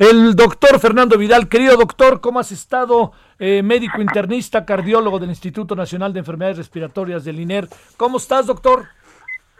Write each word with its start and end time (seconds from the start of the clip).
El 0.00 0.34
doctor 0.34 0.80
Fernando 0.80 1.18
Vidal. 1.18 1.46
Querido 1.46 1.76
doctor, 1.76 2.22
¿cómo 2.22 2.40
has 2.40 2.52
estado? 2.52 3.12
Eh, 3.38 3.62
médico 3.62 4.00
internista, 4.00 4.64
cardiólogo 4.64 5.18
del 5.18 5.28
Instituto 5.28 5.76
Nacional 5.76 6.14
de 6.14 6.20
Enfermedades 6.20 6.56
Respiratorias 6.56 7.22
del 7.22 7.38
INER. 7.38 7.68
¿Cómo 7.98 8.16
estás, 8.16 8.46
doctor? 8.46 8.86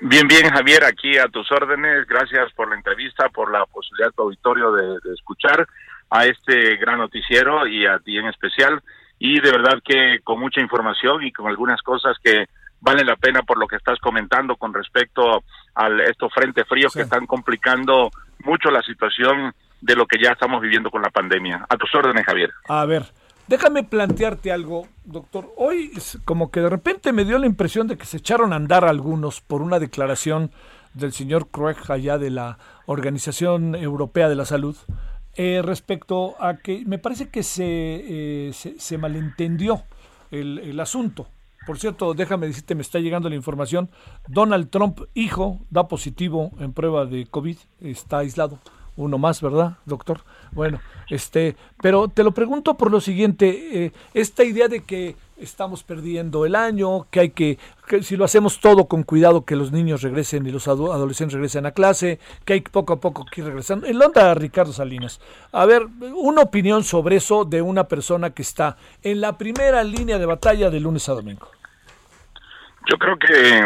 Bien, 0.01 0.27
bien, 0.27 0.49
Javier, 0.49 0.83
aquí 0.85 1.19
a 1.19 1.29
tus 1.29 1.53
órdenes. 1.53 2.07
Gracias 2.07 2.51
por 2.55 2.71
la 2.71 2.77
entrevista, 2.77 3.29
por 3.29 3.53
la 3.53 3.67
posibilidad 3.67 4.13
tu 4.13 4.23
auditorio 4.23 4.73
de, 4.73 4.87
de 5.05 5.13
escuchar 5.15 5.69
a 6.09 6.25
este 6.25 6.79
gran 6.79 6.97
noticiero 6.97 7.67
y 7.67 7.85
a 7.85 7.99
ti 7.99 8.17
en 8.17 8.29
especial. 8.29 8.81
Y 9.19 9.43
de 9.43 9.51
verdad 9.51 9.83
que 9.85 10.21
con 10.25 10.41
mucha 10.41 10.63
información 10.63 11.23
y 11.23 11.33
con 11.33 11.49
algunas 11.49 11.83
cosas 11.83 12.17
que 12.25 12.47
valen 12.81 13.07
la 13.07 13.17
pena 13.17 13.43
por 13.43 13.59
lo 13.59 13.67
que 13.67 13.77
estás 13.77 13.99
comentando 13.99 14.57
con 14.57 14.73
respecto 14.73 15.45
a 15.75 15.89
estos 16.09 16.33
frentes 16.33 16.67
fríos 16.67 16.95
que 16.95 17.03
están 17.03 17.27
complicando 17.27 18.11
mucho 18.43 18.71
la 18.71 18.81
situación 18.81 19.53
de 19.81 19.97
lo 19.97 20.07
que 20.07 20.19
ya 20.23 20.33
estamos 20.33 20.61
viviendo 20.61 20.91
con 20.91 21.03
la 21.03 21.11
pandemia. 21.11 21.67
A 21.69 21.77
tus 21.77 21.95
órdenes, 21.95 22.25
Javier. 22.25 22.51
A 22.69 22.85
ver, 22.85 23.07
déjame 23.49 23.83
plantearte 23.83 24.53
algo, 24.53 24.87
doctor. 25.05 25.53
Hoy 25.57 25.93
como 26.25 26.51
que 26.51 26.61
de 26.61 26.69
repente 26.69 27.13
me 27.13 27.25
dio 27.25 27.39
la 27.39 27.47
impresión 27.47 27.87
de 27.87 27.97
que 27.97 28.07
se 28.07 28.19
echaron 28.19 28.53
a 28.53 28.57
andar 28.57 28.85
algunos 28.85 29.41
por 29.41 29.63
una 29.63 29.79
declaración 29.79 30.51
del 30.95 31.13
señor 31.13 31.49
Crueg 31.49 31.77
allá 31.89 32.19
de 32.19 32.31
la 32.31 32.59
Organización 32.87 33.75
Europea 33.75 34.29
de 34.29 34.35
la 34.35 34.45
Salud 34.45 34.77
eh, 35.37 35.63
respecto 35.65 36.35
a 36.43 36.57
que 36.57 36.85
me 36.85 36.99
parece 36.99 37.29
que 37.29 37.43
se, 37.43 37.65
eh, 37.65 38.53
se, 38.53 38.99
malentendió 38.99 39.85
el, 40.31 40.59
el 40.59 40.81
asunto. 40.81 41.29
Por 41.67 41.79
cierto, 41.79 42.15
déjame 42.15 42.49
decirte, 42.49 42.75
me 42.75 42.83
está 42.83 42.99
llegando 42.99 43.29
la 43.29 43.37
información. 43.37 43.91
Donald 44.27 44.71
Trump, 44.71 45.01
hijo, 45.15 45.61
da 45.71 45.87
positivo 45.87 46.51
en 46.59 46.73
prueba 46.73 47.07
de 47.07 47.27
COVID, 47.27 47.57
está 47.81 48.19
aislado 48.19 48.59
uno 48.97 49.19
más, 49.19 49.41
¿verdad, 49.41 49.79
doctor? 49.87 50.21
Bueno, 50.53 50.81
este, 51.09 51.57
pero 51.81 52.09
te 52.09 52.25
lo 52.25 52.33
pregunto 52.33 52.75
por 52.75 52.91
lo 52.91 53.01
siguiente, 53.01 53.85
eh, 53.85 53.93
esta 54.15 54.45
idea 54.45 54.69
de 54.69 54.83
que 54.83 55.17
estamos 55.41 55.83
perdiendo 55.83 56.45
el 56.45 56.55
año, 56.55 57.07
que 57.11 57.21
hay 57.21 57.31
que, 57.31 57.59
que, 57.87 58.03
si 58.03 58.17
lo 58.17 58.25
hacemos 58.25 58.61
todo 58.61 58.87
con 58.87 59.03
cuidado, 59.03 59.45
que 59.45 59.57
los 59.57 59.73
niños 59.73 60.03
regresen 60.03 60.47
y 60.47 60.51
los 60.51 60.69
adolescentes 60.69 61.35
regresen 61.35 61.67
a 61.67 61.73
clase, 61.73 62.19
que 62.45 62.55
hay 62.55 62.61
poco 62.61 62.93
a 62.93 63.01
poco 63.01 63.25
que 63.25 63.41
ir 63.41 63.47
regresando. 63.47 63.87
El 63.87 64.01
onda 64.03 64.35
Ricardo 64.35 64.73
Salinas. 64.73 65.21
A 65.53 65.65
ver, 65.67 65.87
una 66.15 66.43
opinión 66.43 66.85
sobre 66.85 67.17
eso 67.17 67.45
de 67.45 67.63
una 67.63 67.85
persona 67.85 68.31
que 68.31 68.43
está 68.43 68.77
en 69.03 69.21
la 69.21 69.37
primera 69.37 69.83
línea 69.83 70.19
de 70.19 70.27
batalla 70.27 70.71
de 70.71 70.81
lunes 70.81 71.09
a 71.09 71.15
domingo. 71.15 71.49
Yo 72.91 72.97
creo 72.99 73.19
que 73.19 73.61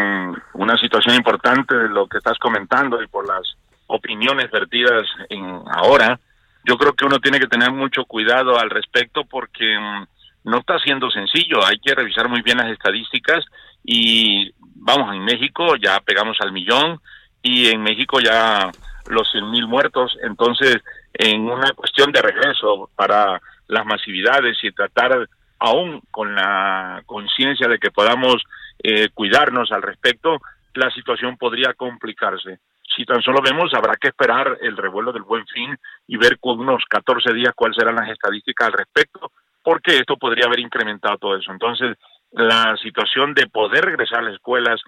una 0.53 0.77
situación 0.77 1.15
importante 1.15 1.75
de 1.75 1.89
lo 1.89 2.07
que 2.07 2.17
estás 2.17 2.37
comentando 2.37 3.01
y 3.01 3.07
por 3.07 3.27
las 3.27 3.55
opiniones 3.87 4.49
vertidas 4.51 5.07
en 5.29 5.61
ahora, 5.71 6.19
yo 6.63 6.77
creo 6.77 6.93
que 6.93 7.05
uno 7.05 7.19
tiene 7.19 7.39
que 7.39 7.47
tener 7.47 7.71
mucho 7.71 8.05
cuidado 8.05 8.59
al 8.59 8.69
respecto 8.69 9.23
porque 9.25 9.77
mm, 9.77 10.49
no 10.49 10.59
está 10.59 10.79
siendo 10.79 11.09
sencillo, 11.09 11.65
hay 11.65 11.79
que 11.79 11.93
revisar 11.93 12.29
muy 12.29 12.41
bien 12.41 12.57
las 12.57 12.71
estadísticas 12.71 13.45
y 13.83 14.51
vamos, 14.75 15.15
en 15.15 15.23
México 15.23 15.75
ya 15.75 15.99
pegamos 15.99 16.37
al 16.41 16.51
millón 16.51 16.99
y 17.41 17.67
en 17.67 17.81
México 17.81 18.19
ya 18.19 18.71
los 19.07 19.29
100 19.31 19.51
mil 19.51 19.67
muertos, 19.67 20.17
entonces 20.23 20.77
en 21.13 21.41
una 21.41 21.71
cuestión 21.73 22.11
de 22.11 22.21
regreso 22.21 22.89
para 22.95 23.41
las 23.67 23.85
masividades 23.85 24.57
y 24.63 24.71
tratar 24.71 25.29
aún 25.59 26.01
con 26.11 26.35
la 26.35 27.03
conciencia 27.05 27.67
de 27.67 27.79
que 27.79 27.91
podamos 27.91 28.43
eh, 28.83 29.09
cuidarnos 29.13 29.71
al 29.71 29.81
respecto, 29.81 30.39
la 30.73 30.91
situación 30.91 31.37
podría 31.37 31.73
complicarse 31.73 32.59
si 32.95 33.05
tan 33.05 33.21
solo 33.21 33.39
vemos, 33.43 33.73
habrá 33.73 33.95
que 33.95 34.09
esperar 34.09 34.57
el 34.61 34.77
revuelo 34.77 35.11
del 35.11 35.23
buen 35.23 35.45
fin 35.47 35.77
y 36.07 36.17
ver 36.17 36.39
con 36.39 36.59
unos 36.59 36.83
14 36.89 37.33
días 37.33 37.53
cuáles 37.55 37.77
serán 37.77 37.95
las 37.95 38.09
estadísticas 38.09 38.67
al 38.67 38.73
respecto, 38.73 39.31
porque 39.63 39.97
esto 39.97 40.17
podría 40.17 40.45
haber 40.45 40.59
incrementado 40.59 41.17
todo 41.17 41.37
eso. 41.37 41.51
Entonces, 41.51 41.97
la 42.31 42.75
situación 42.77 43.33
de 43.33 43.47
poder 43.47 43.85
regresar 43.85 44.19
a 44.19 44.23
las 44.23 44.35
escuelas, 44.35 44.81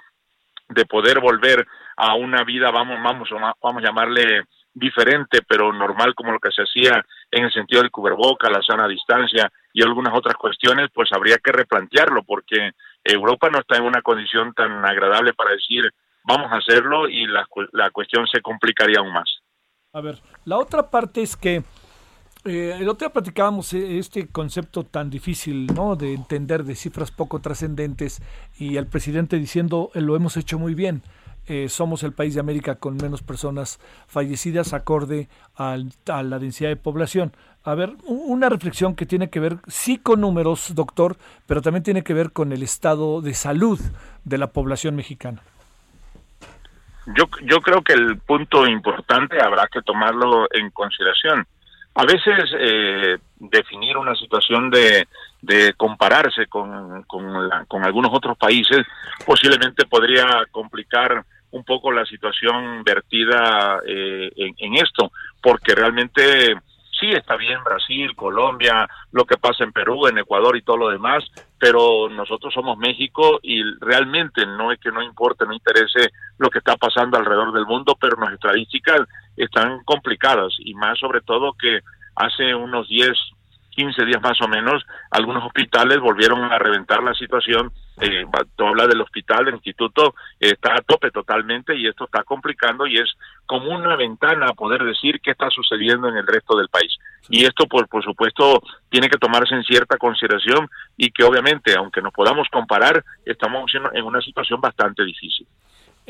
de 0.69 0.85
poder 0.85 1.19
volver 1.19 1.66
a 1.95 2.16
una 2.16 2.44
vida, 2.44 2.72
vamos, 2.72 3.01
vamos, 3.01 3.29
vamos 3.62 3.84
a 3.84 3.85
llamarle 3.85 4.44
diferente, 4.74 5.39
pero 5.47 5.74
normal 5.74 6.13
como 6.13 6.31
lo 6.31 6.39
que 6.39 6.51
se 6.51 6.62
hacía 6.62 7.03
en 7.31 7.45
el 7.45 7.51
sentido 7.51 7.81
del 7.81 7.91
cuberboca, 7.91 8.50
la 8.50 8.62
sana 8.62 8.88
distancia 8.88 9.51
y 9.74 9.81
algunas 9.81 10.13
otras 10.13 10.35
cuestiones, 10.35 10.89
pues 10.94 11.09
habría 11.12 11.38
que 11.38 11.51
replantearlo 11.51 12.24
porque 12.24 12.72
Europa 13.03 13.50
no 13.50 13.59
está 13.59 13.78
en 13.78 13.85
una 13.85 14.01
condición 14.01 14.53
tan 14.53 14.85
agradable 14.85 15.34
para 15.34 15.51
decir 15.51 15.91
vamos 16.28 16.52
a 16.52 16.58
hacerlo 16.58 17.08
y 17.08 17.26
la, 17.26 17.48
la 17.72 17.90
cuestión 17.90 18.28
se 18.28 18.42
complicaría 18.42 19.00
aún 19.00 19.14
más. 19.14 19.40
A 19.94 20.02
ver, 20.02 20.22
la 20.46 20.58
otra 20.58 20.90
parte 20.90 21.22
es 21.22 21.36
que 21.36 21.64
eh, 22.46 22.76
el 22.80 22.88
otro 22.88 23.08
día 23.08 23.14
platicábamos 23.14 23.74
eh, 23.74 23.98
este 23.98 24.28
concepto 24.28 24.84
tan 24.84 25.10
difícil, 25.10 25.68
¿no? 25.68 25.96
De 25.96 26.14
entender 26.14 26.64
de 26.64 26.76
cifras 26.76 27.12
poco 27.12 27.40
trascendentes 27.40 28.22
y 28.58 28.78
el 28.78 28.88
presidente 28.88 29.38
diciendo 29.38 29.90
eh, 29.96 30.02
lo 30.02 30.16
hemos 30.16 30.38
hecho 30.38 30.60
muy 30.60 30.76
bien. 30.76 31.02
Somos 31.70 32.04
el 32.04 32.12
país 32.12 32.34
de 32.34 32.42
América 32.42 32.76
con 32.76 32.98
menos 32.98 33.24
personas 33.24 33.80
fallecidas 34.06 34.74
acorde 34.74 35.30
al, 35.56 35.94
a 36.10 36.22
la 36.22 36.40
densidad 36.40 36.68
de 36.68 36.76
población. 36.76 37.32
A 37.64 37.74
ver, 37.74 37.96
una 38.06 38.50
reflexión 38.50 38.96
que 38.96 39.06
tiene 39.06 39.30
que 39.30 39.40
ver 39.40 39.60
sí 39.66 39.98
con 39.98 40.20
números, 40.20 40.76
doctor, 40.76 41.16
pero 41.46 41.62
también 41.62 41.84
tiene 41.84 42.04
que 42.04 42.14
ver 42.14 42.34
con 42.34 42.52
el 42.52 42.64
estado 42.64 43.22
de 43.22 43.34
salud 43.34 43.80
de 44.26 44.38
la 44.38 44.48
población 44.48 44.98
mexicana. 44.98 45.42
Yo, 47.16 47.25
yo 47.44 47.62
creo 47.62 47.81
que 47.81 47.94
el 47.94 48.18
punto 48.19 48.68
importante 48.68 49.41
habrá 49.41 49.68
que 49.68 49.81
tomarlo 49.81 50.47
en 50.51 50.69
consideración. 50.72 51.45
A 51.95 52.03
veces 52.03 52.51
eh, 52.59 53.18
definir 53.40 53.97
una 53.97 54.13
situación 54.16 54.69
de, 54.69 55.07
de 55.41 55.73
compararse 55.73 56.47
con, 56.47 57.03
con, 57.03 57.50
con 57.68 57.84
algunos 57.84 58.12
otros 58.13 58.38
países 58.38 58.85
posiblemente 59.25 59.85
podría 59.85 60.28
complicar 60.51 61.23
un 61.51 61.63
poco 61.63 61.91
la 61.91 62.06
situación 62.06 62.84
vertida 62.84 63.79
eh, 63.88 64.29
en, 64.35 64.53
en, 64.57 64.75
esto, 64.75 65.12
porque 65.41 65.74
realmente 65.74 66.56
sí 67.00 67.12
está 67.12 67.35
bien 67.35 67.63
Brasil, 67.63 68.16
Colombia, 68.16 68.88
lo 69.12 69.25
que 69.25 69.38
pasa 69.38 69.63
en 69.63 69.72
Perú, 69.72 70.08
en 70.08 70.18
Ecuador 70.18 70.56
y 70.58 70.62
todo 70.62 70.78
lo 70.78 70.90
demás, 70.90 71.24
pero 71.59 72.09
nosotros 72.09 72.53
somos 72.53 72.78
México 72.78 73.40
y 73.41 73.62
realmente 73.80 74.46
no 74.46 74.72
es 74.72 74.80
que 74.80 74.91
no 74.91 75.02
importe, 75.02 75.46
no 75.46 75.53
interese 75.53 76.12
lo 76.38 76.50
que 76.50 76.59
está 76.59 76.75
pasando 76.75 77.18
alrededor 77.18 77.53
del 77.53 77.66
mundo, 77.66 77.97
pero 78.00 78.16
nuestras 78.18 78.36
estadísticas 78.36 79.02
están 79.36 79.84
complicadas 79.84 80.53
y 80.59 80.74
más 80.74 81.00
sobre 81.00 81.22
todo 81.22 81.53
que 81.53 81.81
hace 82.16 82.53
unos 82.56 82.88
10, 82.88 83.12
15 83.72 84.06
días 84.06 84.22
más 84.22 84.41
o 84.41 84.47
menos, 84.47 84.84
algunos 85.12 85.46
hospitales 85.46 86.00
volvieron 86.00 86.44
a 86.52 86.57
reventar 86.57 87.03
la 87.03 87.13
situación. 87.13 87.72
Eh, 88.00 88.25
tú 88.56 88.66
hablas 88.66 88.88
del 88.90 89.02
hospital, 89.02 89.46
del 89.46 89.56
instituto, 89.56 90.13
eh, 90.40 90.52
está 90.52 90.75
a 90.75 90.81
tope 90.81 91.09
totalmente 91.09 91.75
y 91.75 91.88
esto 91.88 92.06
está 92.06 92.24
complicando 92.24 92.85
y 92.85 92.97
es 92.97 93.09
como 93.46 93.72
una 93.72 93.96
ventana 93.96 94.47
a 94.50 94.53
poder 94.53 94.84
decir 94.84 95.19
qué 95.22 95.31
está 95.31 95.50
sucediendo 95.50 96.07
en 96.07 96.18
el 96.18 96.27
resto 96.27 96.56
del 96.57 96.69
país. 96.69 96.95
Y 97.30 97.45
esto, 97.45 97.66
por, 97.66 97.88
por 97.88 98.04
supuesto, 98.04 98.62
tiene 98.89 99.10
que 99.10 99.18
tomarse 99.18 99.56
en 99.56 99.63
cierta 99.63 99.98
consideración 99.98 100.69
y 100.95 101.10
que 101.12 101.24
obviamente, 101.24 101.75
aunque 101.75 102.01
nos 102.01 102.13
podamos 102.13 102.48
comparar, 102.51 103.04
estamos 103.25 103.72
en 103.94 104.04
una 104.04 104.22
situación 104.22 104.62
bastante 104.62 105.04
difícil. 105.04 105.48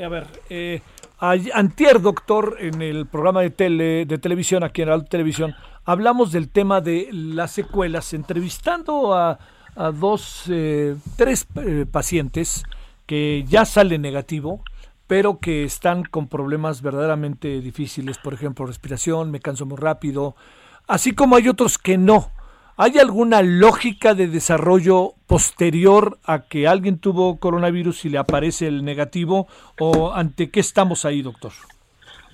A 0.04 0.10
ver, 0.10 0.28
eh, 0.52 0.82
antier, 1.20 2.00
doctor, 2.00 2.58
en 2.60 2.84
el 2.84 3.08
programa 3.08 3.42
de, 3.42 3.50
tele, 3.50 4.06
de 4.06 4.20
televisión, 4.20 4.64
aquí 4.64 4.84
en 4.84 4.90
la 4.90 5.04
televisión, 5.04 5.56
hablamos 5.86 6.32
del 6.32 6.50
tema 6.50 6.82
de 6.82 7.10
las 7.12 7.52
secuelas, 7.52 8.14
entrevistando 8.14 9.16
a, 9.16 9.40
a 9.78 9.92
dos, 9.92 10.46
eh, 10.50 10.96
tres 11.18 11.48
eh, 11.56 11.86
pacientes 11.90 12.64
que 13.06 13.46
ya 13.48 13.66
salen 13.66 14.02
negativo, 14.02 14.64
pero 15.08 15.40
que 15.40 15.64
están 15.64 16.04
con 16.04 16.28
problemas 16.28 16.82
verdaderamente 16.82 17.62
difíciles, 17.62 18.18
por 18.18 18.34
ejemplo, 18.34 18.66
respiración, 18.66 19.32
me 19.32 19.40
canso 19.40 19.66
muy 19.66 19.78
rápido, 19.78 20.36
así 20.88 21.14
como 21.14 21.36
hay 21.36 21.48
otros 21.48 21.78
que 21.78 21.98
no. 21.98 22.32
¿Hay 22.80 23.00
alguna 23.00 23.42
lógica 23.42 24.14
de 24.14 24.28
desarrollo 24.28 25.14
posterior 25.26 26.20
a 26.24 26.42
que 26.42 26.68
alguien 26.68 27.00
tuvo 27.00 27.40
coronavirus 27.40 28.06
y 28.06 28.10
le 28.10 28.20
aparece 28.20 28.68
el 28.68 28.86
negativo? 28.86 29.48
¿O 29.80 30.14
ante 30.14 30.52
qué 30.52 30.60
estamos 30.60 31.04
ahí, 31.04 31.24
doctor? 31.24 31.54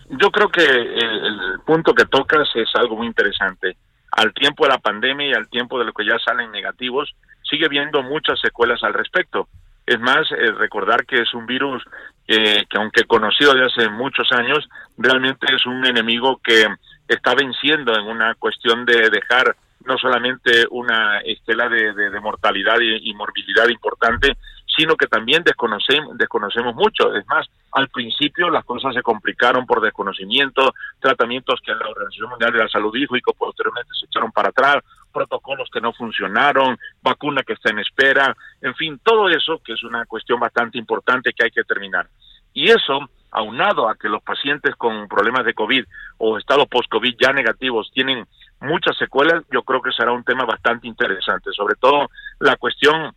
Yo 0.10 0.32
creo 0.32 0.50
que 0.50 0.66
el, 0.66 1.62
punto 1.66 1.94
que 1.94 2.06
tocas 2.06 2.50
es 2.56 2.68
algo 2.76 2.98
muy 2.98 3.08
interesante. 3.08 3.78
Al 4.12 4.34
tiempo 4.34 4.66
de 4.66 4.72
la 4.72 4.80
pandemia 4.80 5.30
y 5.30 5.34
al 5.34 5.48
tiempo 5.48 5.80
de 5.80 5.86
lo 5.86 5.94
que 5.94 6.06
ya 6.06 6.20
salen 6.20 6.52
negativos, 6.52 7.16
sigue 7.54 7.70
viendo 7.70 8.02
muchas 8.02 8.40
secuelas 8.40 8.84
al 8.84 8.94
respecto. 8.94 9.48
Es 9.86 10.00
más, 10.00 10.32
eh, 10.32 10.52
recordar 10.54 11.06
que 11.06 11.22
es 11.22 11.34
un 11.34 11.46
virus 11.46 11.84
que 12.26 12.66
aunque 12.78 13.04
conocido 13.04 13.54
de 13.54 13.66
hace 13.66 13.90
muchos 13.90 14.32
años, 14.32 14.68
realmente 14.98 15.46
es 15.54 15.66
un 15.66 15.86
enemigo 15.86 16.40
que 16.42 16.66
está 17.08 17.36
venciendo 17.36 17.94
en 17.94 18.06
una 18.06 18.34
cuestión 18.36 18.86
de 18.86 19.10
dejar 19.10 19.56
no 19.86 19.98
solamente 19.98 20.66
una 20.72 21.20
estela 21.20 21.68
de, 21.68 21.94
de, 21.94 22.20
mortalidad 22.22 22.80
y, 22.80 23.14
morbilidad 23.14 23.68
importante, 23.68 24.38
sino 24.66 24.96
que 24.96 25.08
también 25.08 25.44
desconocemos, 25.44 26.18
desconocemos 26.18 26.74
mucho. 26.76 27.14
Es 27.14 27.28
más, 27.28 27.46
al 27.74 27.90
principio 27.90 28.50
las 28.50 28.64
cosas 28.66 28.94
se 28.94 29.02
complicaron 29.02 29.66
por 29.66 29.82
desconocimiento, 29.82 30.74
tratamientos 31.00 31.60
que 31.66 31.74
la 31.74 31.90
Organización 31.90 32.30
Mundial 32.30 32.54
de 32.54 32.60
la 32.60 32.70
Salud 32.70 32.94
dijo 32.94 33.16
y 33.16 33.22
que 33.22 33.34
posteriormente 33.34 33.92
se 34.00 34.06
echaron 34.06 34.32
para 34.32 34.50
atrás, 34.50 34.78
protocolos 35.12 35.70
que 35.72 35.82
no 35.82 35.92
funcionaron, 35.94 36.78
vacuna 37.02 37.44
que 37.44 37.54
está 37.54 37.72
en 37.72 37.80
espera, 37.80 38.36
en 38.62 38.76
fin, 38.76 39.00
todo 39.04 39.30
eso 39.30 39.60
que 39.64 39.74
es 39.74 39.84
una 39.84 40.06
cuestión 40.06 40.40
bastante 40.40 40.78
importante 40.78 41.34
que 41.34 41.46
hay 41.46 41.52
que 41.52 41.64
terminar. 41.64 42.08
Y 42.54 42.70
eso 42.70 43.10
aunado 43.32 43.90
a 43.90 43.96
que 43.96 44.10
los 44.10 44.22
pacientes 44.22 44.76
con 44.76 45.08
problemas 45.08 45.44
de 45.44 45.56
COVID 45.56 45.84
o 46.20 46.38
estado 46.38 46.68
post-COVID 46.68 47.16
ya 47.20 47.34
negativos 47.34 47.90
tienen 47.92 48.28
muchas 48.62 48.96
secuelas, 48.98 49.44
yo 49.52 49.64
creo 49.64 49.82
que 49.82 49.92
será 49.92 50.12
un 50.12 50.24
tema 50.24 50.46
bastante 50.46 50.88
interesante, 50.88 51.52
sobre 51.52 51.76
todo 51.76 52.10
la 52.40 52.56
cuestión 52.58 53.14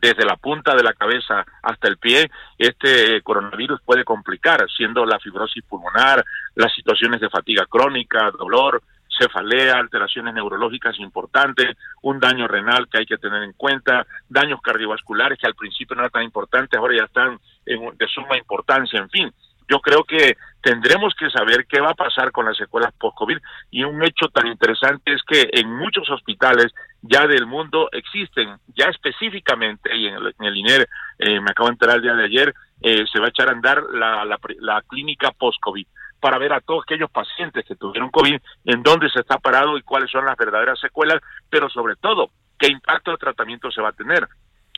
desde 0.00 0.24
la 0.24 0.36
punta 0.36 0.74
de 0.74 0.82
la 0.82 0.92
cabeza 0.92 1.44
hasta 1.62 1.88
el 1.88 1.98
pie, 1.98 2.30
este 2.58 3.20
coronavirus 3.22 3.80
puede 3.82 4.04
complicar, 4.04 4.66
siendo 4.76 5.04
la 5.04 5.18
fibrosis 5.18 5.64
pulmonar, 5.64 6.24
las 6.54 6.72
situaciones 6.74 7.20
de 7.20 7.30
fatiga 7.30 7.66
crónica, 7.66 8.30
dolor, 8.30 8.82
cefalea, 9.18 9.74
alteraciones 9.74 10.34
neurológicas 10.34 10.98
importantes, 10.98 11.76
un 12.02 12.20
daño 12.20 12.48
renal 12.48 12.88
que 12.88 12.98
hay 12.98 13.06
que 13.06 13.18
tener 13.18 13.42
en 13.42 13.52
cuenta, 13.52 14.06
daños 14.28 14.60
cardiovasculares 14.62 15.38
que 15.38 15.46
al 15.46 15.54
principio 15.54 15.96
no 15.96 16.02
eran 16.02 16.12
tan 16.12 16.22
importantes, 16.22 16.78
ahora 16.78 16.96
ya 16.96 17.04
están 17.04 17.38
de 17.64 18.08
suma 18.08 18.38
importancia, 18.38 18.98
en 18.98 19.10
fin 19.10 19.32
yo 19.70 19.80
creo 19.80 20.02
que 20.02 20.36
tendremos 20.60 21.14
que 21.14 21.30
saber 21.30 21.66
qué 21.66 21.80
va 21.80 21.90
a 21.90 21.94
pasar 21.94 22.32
con 22.32 22.44
las 22.44 22.56
secuelas 22.56 22.92
post-COVID 22.98 23.38
y 23.70 23.84
un 23.84 24.02
hecho 24.02 24.26
tan 24.28 24.48
interesante 24.48 25.12
es 25.12 25.22
que 25.22 25.48
en 25.52 25.74
muchos 25.74 26.10
hospitales 26.10 26.72
ya 27.02 27.26
del 27.26 27.46
mundo 27.46 27.88
existen, 27.92 28.56
ya 28.76 28.86
específicamente, 28.86 29.96
y 29.96 30.08
en 30.08 30.16
el, 30.16 30.56
INER, 30.56 30.88
eh, 31.18 31.40
me 31.40 31.50
acabo 31.50 31.68
de 31.68 31.74
enterar 31.74 31.96
el 31.96 32.02
día 32.02 32.14
de 32.14 32.24
ayer, 32.24 32.54
eh, 32.82 33.04
se 33.10 33.20
va 33.20 33.26
a 33.26 33.28
echar 33.28 33.48
a 33.48 33.52
andar 33.52 33.82
la, 33.92 34.24
la, 34.24 34.38
la 34.58 34.82
clínica 34.82 35.30
post-COVID 35.30 35.86
para 36.20 36.38
ver 36.38 36.52
a 36.52 36.60
todos 36.60 36.82
aquellos 36.82 37.10
pacientes 37.10 37.64
que 37.64 37.76
tuvieron 37.76 38.10
COVID, 38.10 38.36
en 38.66 38.82
dónde 38.82 39.08
se 39.08 39.20
está 39.20 39.38
parado 39.38 39.78
y 39.78 39.82
cuáles 39.82 40.10
son 40.10 40.26
las 40.26 40.36
verdaderas 40.36 40.78
secuelas, 40.78 41.20
pero 41.48 41.70
sobre 41.70 41.96
todo, 41.96 42.30
qué 42.58 42.66
impacto 42.68 43.12
de 43.12 43.16
tratamiento 43.16 43.70
se 43.70 43.80
va 43.80 43.88
a 43.88 43.92
tener. 43.92 44.28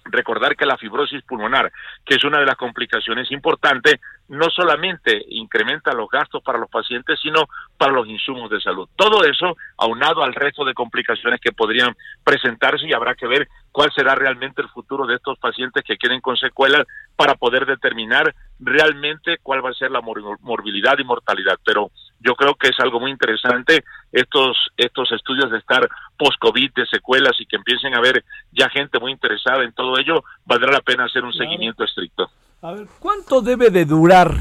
Recordar 0.05 0.57
que 0.57 0.67
la 0.67 0.77
fibrosis 0.77 1.23
pulmonar, 1.23 1.73
que 2.05 2.17
es 2.17 2.25
una 2.25 2.41
de 2.41 2.47
las 2.47 2.57
complicaciones 2.57 3.31
importantes, 3.31 4.01
no 4.29 4.49
solamente 4.51 5.25
incrementa 5.29 5.93
los 5.93 6.09
gastos 6.09 6.43
para 6.43 6.59
los 6.59 6.71
pacientes, 6.71 7.21
sino 7.21 7.45
para 7.77 7.93
los 7.93 8.09
insumos 8.09 8.51
de 8.51 8.61
salud. 8.61 8.89
Todo 8.97 9.25
eso 9.25 9.57
aunado 9.77 10.23
al 10.23 10.35
resto 10.35 10.65
de 10.65 10.75
complicaciones 10.75 11.41
que 11.41 11.53
podrían 11.53 11.95
presentarse 12.25 12.87
y 12.87 12.93
habrá 12.93 13.15
que 13.15 13.27
ver 13.27 13.49
cuál 13.71 13.93
será 13.93 14.15
realmente 14.15 14.63
el 14.63 14.69
futuro 14.69 15.07
de 15.07 15.17
estos 15.17 15.39
pacientes 15.39 15.85
que 15.85 15.97
queden 15.97 16.21
con 16.21 16.37
secuelas 16.37 16.87
para 17.17 17.35
poder 17.35 17.67
determinar 17.67 18.35
realmente 18.59 19.39
cuál 19.43 19.65
va 19.65 19.71
a 19.71 19.75
ser 19.75 19.91
la 19.91 20.01
morbilidad 20.01 20.99
y 20.99 21.05
mortalidad. 21.05 21.59
Pero 21.65 21.91
yo 22.25 22.35
creo 22.35 22.55
que 22.55 22.69
es 22.69 22.79
algo 22.81 23.01
muy 23.01 23.11
interesante 23.11 23.85
estos 24.13 24.57
estos 24.77 25.11
estudios 25.13 25.51
de 25.51 25.59
estar 25.59 25.89
post-COVID, 26.19 26.73
de 26.75 26.87
secuelas 26.87 27.33
y 27.41 27.47
que 27.47 27.57
empiecen 27.57 27.95
a 27.95 28.01
ver 28.01 28.25
ya 28.53 28.69
gente 28.69 28.99
muy 28.99 29.13
interesada 29.13 29.65
en 29.65 29.73
todo 29.73 29.99
ello, 29.99 30.25
valdrá 30.45 30.73
la 30.73 30.81
pena 30.81 31.05
hacer 31.05 31.25
un 31.25 31.33
seguimiento 31.33 31.85
estricto. 31.85 32.31
A 32.63 32.73
ver, 32.73 32.87
¿cuánto 32.99 33.41
debe 33.41 33.71
de 33.71 33.85
durar? 33.85 34.35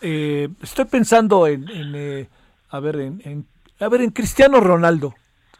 Eh, 0.00 0.48
estoy 0.60 0.86
pensando 0.86 1.46
en, 1.46 1.66
eh, 1.70 2.28
a 2.70 2.80
ver, 2.80 2.96
en, 2.96 3.46
a 3.78 3.88
ver, 3.88 4.00
en 4.00 4.10
Cristiano 4.10 4.60
Ronaldo. 4.60 5.14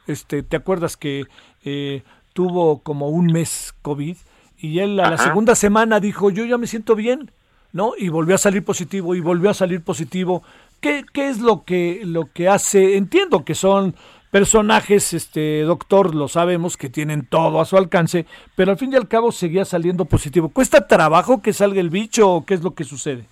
Este, 0.07 0.43
¿te 0.43 0.57
acuerdas 0.57 0.97
que 0.97 1.27
eh, 1.65 2.03
tuvo 2.33 2.83
como 2.83 3.09
un 3.09 3.27
mes 3.27 3.75
COVID 3.83 4.17
y 4.59 4.79
él 4.79 4.99
a 5.01 5.11
la 5.11 5.19
segunda 5.19 5.55
semana 5.55 6.01
dijo, 6.01 6.31
yo 6.31 6.45
ya 6.45 6.57
me 6.57 6.67
siento 6.67 6.95
bien, 6.95 7.31
¿no? 7.73 7.93
Y 7.99 8.09
volvió 8.09 8.37
a 8.37 8.39
salir 8.39 8.65
positivo 8.65 9.15
y 9.15 9.21
volvió 9.21 9.51
a 9.51 9.55
salir 9.55 9.83
positivo. 9.83 10.45
¿Qué, 10.83 11.05
qué 11.13 11.29
es 11.29 11.41
lo 11.41 11.65
que, 11.65 12.03
lo 12.05 12.25
que 12.35 12.49
hace? 12.49 12.97
Entiendo 12.97 13.45
que 13.45 13.55
son 13.55 13.95
personajes, 14.33 15.13
este 15.13 15.61
doctor, 15.63 16.15
lo 16.15 16.27
sabemos, 16.27 16.77
que 16.77 16.89
tienen 16.91 17.25
todo 17.27 17.61
a 17.61 17.67
su 17.67 17.77
alcance, 17.77 18.27
pero 18.57 18.73
al 18.73 18.79
fin 18.79 18.93
y 18.93 18.97
al 18.97 19.07
cabo 19.07 19.31
seguía 19.31 19.65
saliendo 19.65 20.07
positivo. 20.07 20.49
¿Cuesta 20.49 20.89
trabajo 20.89 21.41
que 21.41 21.53
salga 21.53 21.81
el 21.81 21.91
bicho 21.91 22.29
o 22.29 22.45
qué 22.45 22.55
es 22.55 22.65
lo 22.65 22.75
que 22.75 22.85
sucede? 22.85 23.27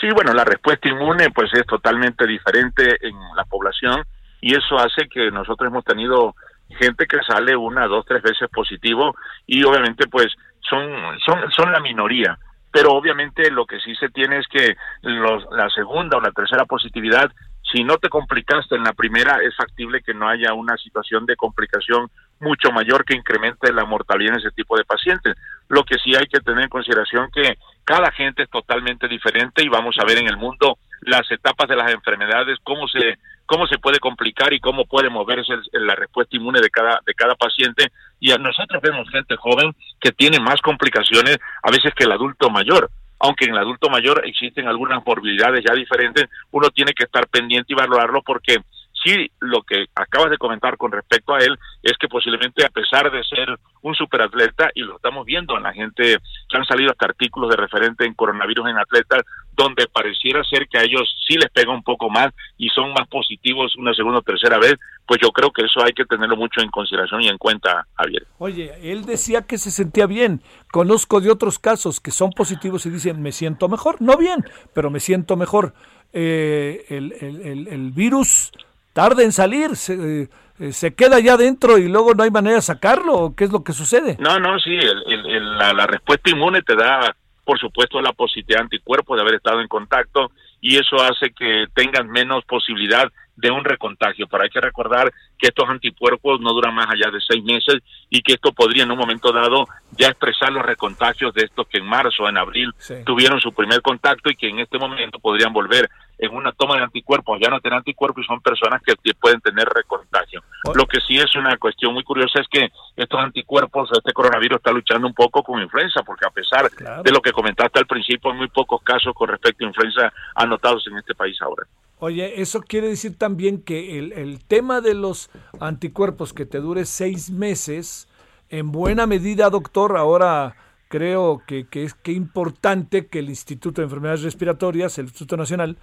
Sí, 0.00 0.08
bueno, 0.14 0.32
la 0.32 0.44
respuesta 0.44 0.88
inmune 0.88 1.30
pues 1.30 1.52
es 1.54 1.66
totalmente 1.66 2.26
diferente 2.26 2.98
en 3.00 3.16
la 3.34 3.44
población 3.44 4.04
y 4.40 4.54
eso 4.54 4.78
hace 4.78 5.08
que 5.08 5.30
nosotros 5.30 5.68
hemos 5.68 5.84
tenido 5.84 6.34
gente 6.78 7.06
que 7.06 7.18
sale 7.26 7.56
una, 7.56 7.86
dos, 7.86 8.04
tres 8.06 8.22
veces 8.22 8.48
positivo 8.52 9.16
y 9.46 9.64
obviamente 9.64 10.06
pues 10.06 10.26
son, 10.60 10.86
son, 11.24 11.50
son 11.50 11.72
la 11.72 11.80
minoría. 11.80 12.38
Pero 12.76 12.92
obviamente 12.92 13.50
lo 13.50 13.64
que 13.64 13.80
sí 13.80 13.94
se 13.94 14.10
tiene 14.10 14.38
es 14.38 14.46
que 14.48 14.76
los, 15.00 15.46
la 15.50 15.70
segunda 15.70 16.18
o 16.18 16.20
la 16.20 16.30
tercera 16.30 16.66
positividad 16.66 17.32
si 17.72 17.82
no 17.82 17.98
te 17.98 18.08
complicaste 18.08 18.76
en 18.76 18.84
la 18.84 18.92
primera, 18.92 19.40
es 19.42 19.56
factible 19.56 20.00
que 20.00 20.14
no 20.14 20.28
haya 20.28 20.54
una 20.54 20.76
situación 20.76 21.26
de 21.26 21.36
complicación 21.36 22.08
mucho 22.38 22.70
mayor 22.70 23.04
que 23.04 23.16
incremente 23.16 23.72
la 23.72 23.84
mortalidad 23.84 24.34
en 24.34 24.40
ese 24.40 24.52
tipo 24.52 24.76
de 24.76 24.84
pacientes. 24.84 25.36
Lo 25.68 25.82
que 25.84 25.96
sí 25.98 26.14
hay 26.14 26.26
que 26.26 26.40
tener 26.40 26.64
en 26.64 26.68
consideración 26.68 27.28
que 27.32 27.58
cada 27.84 28.12
gente 28.12 28.44
es 28.44 28.50
totalmente 28.50 29.08
diferente 29.08 29.64
y 29.64 29.68
vamos 29.68 29.96
a 29.98 30.04
ver 30.04 30.18
en 30.18 30.28
el 30.28 30.36
mundo 30.36 30.78
las 31.06 31.30
etapas 31.30 31.68
de 31.68 31.76
las 31.76 31.90
enfermedades, 31.92 32.58
cómo 32.62 32.86
se 32.88 33.18
cómo 33.46 33.68
se 33.68 33.78
puede 33.78 34.00
complicar 34.00 34.52
y 34.52 34.58
cómo 34.58 34.84
puede 34.86 35.08
moverse 35.08 35.54
la 35.72 35.94
respuesta 35.94 36.36
inmune 36.36 36.60
de 36.60 36.68
cada 36.68 37.00
de 37.06 37.14
cada 37.14 37.34
paciente. 37.36 37.92
Y 38.18 38.30
nosotros 38.34 38.82
vemos 38.82 39.08
gente 39.10 39.36
joven 39.36 39.72
que 40.00 40.10
tiene 40.12 40.40
más 40.40 40.60
complicaciones 40.60 41.38
a 41.62 41.70
veces 41.70 41.94
que 41.94 42.04
el 42.04 42.12
adulto 42.12 42.50
mayor. 42.50 42.90
Aunque 43.18 43.46
en 43.46 43.52
el 43.52 43.58
adulto 43.58 43.88
mayor 43.88 44.22
existen 44.26 44.68
algunas 44.68 45.00
morbilidades 45.06 45.64
ya 45.66 45.74
diferentes, 45.74 46.26
uno 46.50 46.68
tiene 46.70 46.92
que 46.92 47.04
estar 47.04 47.26
pendiente 47.28 47.72
y 47.72 47.76
valorarlo 47.76 48.20
porque 48.22 48.58
sí 49.06 49.30
lo 49.40 49.62
que 49.62 49.86
acabas 49.94 50.30
de 50.30 50.38
comentar 50.38 50.76
con 50.76 50.90
respecto 50.90 51.34
a 51.34 51.38
él 51.38 51.56
es 51.82 51.96
que 51.98 52.08
posiblemente 52.08 52.64
a 52.64 52.70
pesar 52.70 53.10
de 53.10 53.22
ser 53.24 53.56
un 53.82 53.94
superatleta, 53.94 54.70
y 54.74 54.80
lo 54.80 54.96
estamos 54.96 55.24
viendo 55.24 55.56
en 55.56 55.62
la 55.62 55.72
gente 55.72 56.18
que 56.48 56.56
han 56.56 56.64
salido 56.64 56.90
hasta 56.90 57.06
artículos 57.06 57.50
de 57.50 57.56
referente 57.56 58.04
en 58.04 58.14
coronavirus 58.14 58.68
en 58.68 58.78
atletas, 58.78 59.22
donde 59.52 59.86
pareciera 59.86 60.42
ser 60.42 60.66
que 60.68 60.78
a 60.78 60.82
ellos 60.82 61.08
sí 61.26 61.36
les 61.36 61.50
pega 61.50 61.72
un 61.72 61.84
poco 61.84 62.10
más 62.10 62.32
y 62.58 62.68
son 62.70 62.90
más 62.90 63.06
positivos 63.08 63.76
una 63.76 63.94
segunda 63.94 64.18
o 64.18 64.22
tercera 64.22 64.58
vez, 64.58 64.74
pues 65.06 65.20
yo 65.22 65.30
creo 65.30 65.52
que 65.52 65.62
eso 65.64 65.84
hay 65.84 65.92
que 65.92 66.04
tenerlo 66.04 66.36
mucho 66.36 66.60
en 66.60 66.70
consideración 66.70 67.22
y 67.22 67.28
en 67.28 67.38
cuenta, 67.38 67.86
Javier. 67.94 68.26
Oye, 68.38 68.74
él 68.82 69.06
decía 69.06 69.42
que 69.42 69.56
se 69.56 69.70
sentía 69.70 70.06
bien. 70.06 70.42
Conozco 70.72 71.20
de 71.20 71.30
otros 71.30 71.60
casos 71.60 72.00
que 72.00 72.10
son 72.10 72.30
positivos 72.30 72.84
y 72.86 72.90
dicen, 72.90 73.22
me 73.22 73.30
siento 73.30 73.68
mejor. 73.68 74.02
No 74.02 74.16
bien, 74.16 74.44
pero 74.74 74.90
me 74.90 74.98
siento 74.98 75.36
mejor. 75.36 75.74
Eh, 76.12 76.86
el, 76.88 77.12
el, 77.20 77.68
el, 77.68 77.90
virus 77.90 78.50
tarda 78.96 79.22
en 79.22 79.32
salir, 79.32 79.76
se, 79.76 80.22
eh, 80.22 80.94
queda 80.96 81.20
ya 81.20 81.36
dentro 81.36 81.76
y 81.76 81.86
luego 81.86 82.14
no 82.14 82.22
hay 82.22 82.30
manera 82.30 82.56
de 82.56 82.62
sacarlo. 82.62 83.34
¿Qué 83.36 83.44
es 83.44 83.52
lo 83.52 83.62
que 83.62 83.74
sucede? 83.74 84.16
No, 84.18 84.40
no, 84.40 84.58
sí, 84.58 84.74
la, 84.78 85.74
la 85.74 85.86
respuesta 85.86 86.30
inmune 86.30 86.62
te 86.62 86.74
da 86.74 87.14
por 87.44 87.58
supuesto 87.58 88.00
la 88.00 88.14
positividad 88.14 88.62
anticuerpo 88.62 89.14
de 89.14 89.20
haber 89.20 89.34
estado 89.34 89.60
en 89.60 89.68
contacto 89.68 90.30
y 90.62 90.76
eso 90.76 90.96
hace 90.96 91.30
que 91.30 91.66
tengan 91.74 92.08
menos 92.08 92.42
posibilidad 92.46 93.04
de 93.36 93.50
un 93.50 93.64
recontagio. 93.64 94.26
Pero 94.26 94.42
hay 94.42 94.50
que 94.50 94.60
recordar 94.60 95.12
que 95.38 95.48
estos 95.48 95.68
anticuerpos 95.68 96.40
no 96.40 96.52
duran 96.52 96.74
más 96.74 96.86
allá 96.88 97.10
de 97.10 97.20
seis 97.20 97.42
meses 97.44 97.82
y 98.10 98.22
que 98.22 98.34
esto 98.34 98.52
podría 98.52 98.84
en 98.84 98.90
un 98.90 98.98
momento 98.98 99.32
dado 99.32 99.66
ya 99.92 100.08
expresar 100.08 100.52
los 100.52 100.64
recontagios 100.64 101.32
de 101.34 101.44
estos 101.44 101.66
que 101.68 101.78
en 101.78 101.86
marzo 101.86 102.24
o 102.24 102.28
en 102.28 102.38
abril 102.38 102.72
tuvieron 103.04 103.40
su 103.40 103.52
primer 103.52 103.82
contacto 103.82 104.30
y 104.30 104.36
que 104.36 104.48
en 104.48 104.58
este 104.60 104.78
momento 104.78 105.18
podrían 105.18 105.52
volver 105.52 105.88
en 106.18 106.34
una 106.34 106.52
toma 106.52 106.76
de 106.76 106.84
anticuerpos, 106.84 107.38
ya 107.40 107.50
no 107.50 107.60
tienen 107.60 107.78
anticuerpos 107.78 108.24
y 108.24 108.26
son 108.26 108.40
personas 108.40 108.80
que 108.82 108.94
pueden 109.20 109.40
tener 109.40 109.68
recontagio. 109.68 110.42
Lo 110.74 110.86
que 110.86 111.00
sí 111.00 111.18
es 111.18 111.34
una 111.36 111.56
cuestión 111.58 111.92
muy 111.92 112.02
curiosa 112.04 112.40
es 112.40 112.48
que 112.48 112.70
estos 112.96 113.20
anticuerpos, 113.20 113.90
este 113.92 114.12
coronavirus 114.12 114.56
está 114.56 114.72
luchando 114.72 115.06
un 115.06 115.14
poco 115.14 115.42
con 115.42 115.60
influenza, 115.60 116.02
porque 116.02 116.26
a 116.26 116.30
pesar 116.30 116.70
de 116.70 117.12
lo 117.12 117.20
que 117.20 117.32
comentaste 117.32 117.78
al 117.78 117.86
principio, 117.86 118.30
hay 118.30 118.38
muy 118.38 118.48
pocos 118.48 118.82
casos 118.82 119.12
con 119.14 119.28
respecto 119.28 119.64
a 119.64 119.68
influenza 119.68 120.12
anotados 120.34 120.86
en 120.86 120.96
este 120.98 121.14
país 121.14 121.36
ahora. 121.42 121.64
Oye, 121.98 122.42
eso 122.42 122.60
quiere 122.60 122.88
decir 122.88 123.16
también 123.16 123.62
que 123.62 123.98
el, 123.98 124.12
el 124.12 124.44
tema 124.44 124.80
de 124.80 124.94
los 124.94 125.30
anticuerpos 125.60 126.32
que 126.32 126.44
te 126.44 126.60
dure 126.60 126.84
seis 126.84 127.30
meses, 127.30 128.08
en 128.50 128.70
buena 128.70 129.06
medida, 129.06 129.48
doctor, 129.48 129.96
ahora 129.96 130.56
creo 130.88 131.42
que, 131.46 131.66
que 131.66 131.84
es 131.84 131.94
que 131.94 132.12
importante 132.12 133.06
que 133.06 133.20
el 133.20 133.28
Instituto 133.28 133.80
de 133.80 133.86
Enfermedades 133.86 134.22
Respiratorias, 134.22 134.98
el 134.98 135.06
Instituto 135.06 135.36
Nacional, 135.36 135.76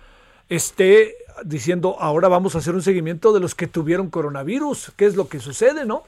esté 0.49 1.15
diciendo 1.43 1.95
ahora 1.99 2.27
vamos 2.27 2.55
a 2.55 2.59
hacer 2.59 2.75
un 2.75 2.81
seguimiento 2.81 3.33
de 3.33 3.39
los 3.39 3.55
que 3.55 3.67
tuvieron 3.67 4.09
coronavirus, 4.09 4.91
qué 4.95 5.05
es 5.05 5.15
lo 5.15 5.27
que 5.27 5.39
sucede, 5.39 5.85
¿no? 5.85 6.03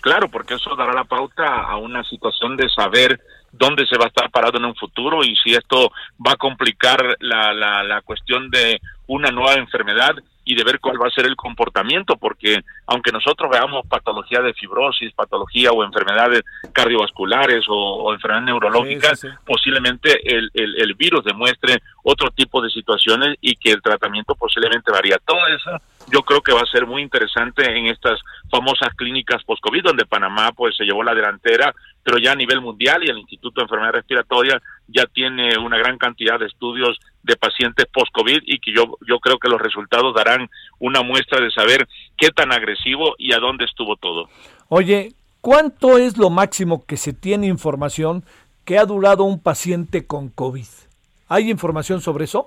Claro, 0.00 0.28
porque 0.28 0.54
eso 0.54 0.76
dará 0.76 0.92
la 0.92 1.04
pauta 1.04 1.62
a 1.62 1.76
una 1.78 2.04
situación 2.04 2.56
de 2.56 2.68
saber 2.68 3.20
dónde 3.58 3.86
se 3.86 3.96
va 3.96 4.04
a 4.04 4.08
estar 4.08 4.30
parado 4.30 4.58
en 4.58 4.64
un 4.64 4.74
futuro 4.74 5.22
y 5.24 5.34
si 5.36 5.54
esto 5.54 5.92
va 6.24 6.32
a 6.32 6.36
complicar 6.36 7.16
la, 7.20 7.52
la, 7.52 7.82
la 7.82 8.00
cuestión 8.02 8.50
de 8.50 8.80
una 9.06 9.30
nueva 9.30 9.54
enfermedad 9.54 10.14
y 10.44 10.54
de 10.54 10.64
ver 10.64 10.80
cuál 10.80 11.00
va 11.00 11.08
a 11.08 11.10
ser 11.10 11.26
el 11.26 11.36
comportamiento, 11.36 12.16
porque 12.16 12.62
aunque 12.86 13.12
nosotros 13.12 13.50
veamos 13.50 13.86
patología 13.86 14.40
de 14.40 14.54
fibrosis, 14.54 15.12
patología 15.12 15.70
o 15.72 15.84
enfermedades 15.84 16.42
cardiovasculares 16.72 17.64
o, 17.68 18.12
enfermedades 18.12 18.46
neurológicas, 18.46 19.26
posiblemente 19.46 20.20
el, 20.24 20.50
el, 20.54 20.80
el, 20.80 20.94
virus 20.94 21.24
demuestre 21.24 21.82
otro 22.02 22.30
tipo 22.30 22.62
de 22.62 22.70
situaciones 22.70 23.36
y 23.40 23.56
que 23.56 23.72
el 23.72 23.82
tratamiento 23.82 24.34
posiblemente 24.34 24.92
varía. 24.92 25.18
Todo 25.24 25.46
eso 25.48 25.80
yo 26.10 26.22
creo 26.22 26.42
que 26.42 26.52
va 26.52 26.60
a 26.60 26.66
ser 26.66 26.86
muy 26.86 27.02
interesante 27.02 27.64
en 27.76 27.86
estas 27.86 28.20
famosas 28.50 28.94
clínicas 28.94 29.42
post-COVID, 29.44 29.82
donde 29.82 30.06
Panamá 30.06 30.52
pues 30.52 30.76
se 30.76 30.84
llevó 30.84 31.02
la 31.02 31.14
delantera, 31.14 31.74
pero 32.02 32.18
ya 32.18 32.32
a 32.32 32.36
nivel 32.36 32.60
mundial 32.60 33.02
y 33.02 33.10
el 33.10 33.18
Instituto 33.18 33.60
de 33.60 33.64
Enfermedades 33.64 33.96
Respiratorias 33.96 34.62
ya 34.88 35.06
tiene 35.06 35.56
una 35.58 35.78
gran 35.78 35.96
cantidad 35.98 36.38
de 36.38 36.46
estudios 36.46 36.98
de 37.24 37.36
pacientes 37.36 37.86
post-COVID 37.92 38.42
y 38.44 38.58
que 38.58 38.72
yo, 38.72 38.96
yo 39.06 39.18
creo 39.18 39.38
que 39.38 39.48
los 39.48 39.60
resultados 39.60 40.14
darán 40.14 40.48
una 40.78 41.02
muestra 41.02 41.40
de 41.40 41.50
saber 41.50 41.88
qué 42.16 42.28
tan 42.28 42.52
agresivo 42.52 43.14
y 43.18 43.32
a 43.32 43.38
dónde 43.38 43.64
estuvo 43.64 43.96
todo. 43.96 44.28
Oye, 44.68 45.12
¿cuánto 45.40 45.98
es 45.98 46.16
lo 46.16 46.30
máximo 46.30 46.84
que 46.86 46.96
se 46.96 47.12
tiene 47.12 47.46
información 47.46 48.24
que 48.64 48.78
ha 48.78 48.84
durado 48.84 49.24
un 49.24 49.42
paciente 49.42 50.06
con 50.06 50.28
COVID? 50.28 50.66
¿Hay 51.28 51.50
información 51.50 52.00
sobre 52.00 52.24
eso? 52.24 52.46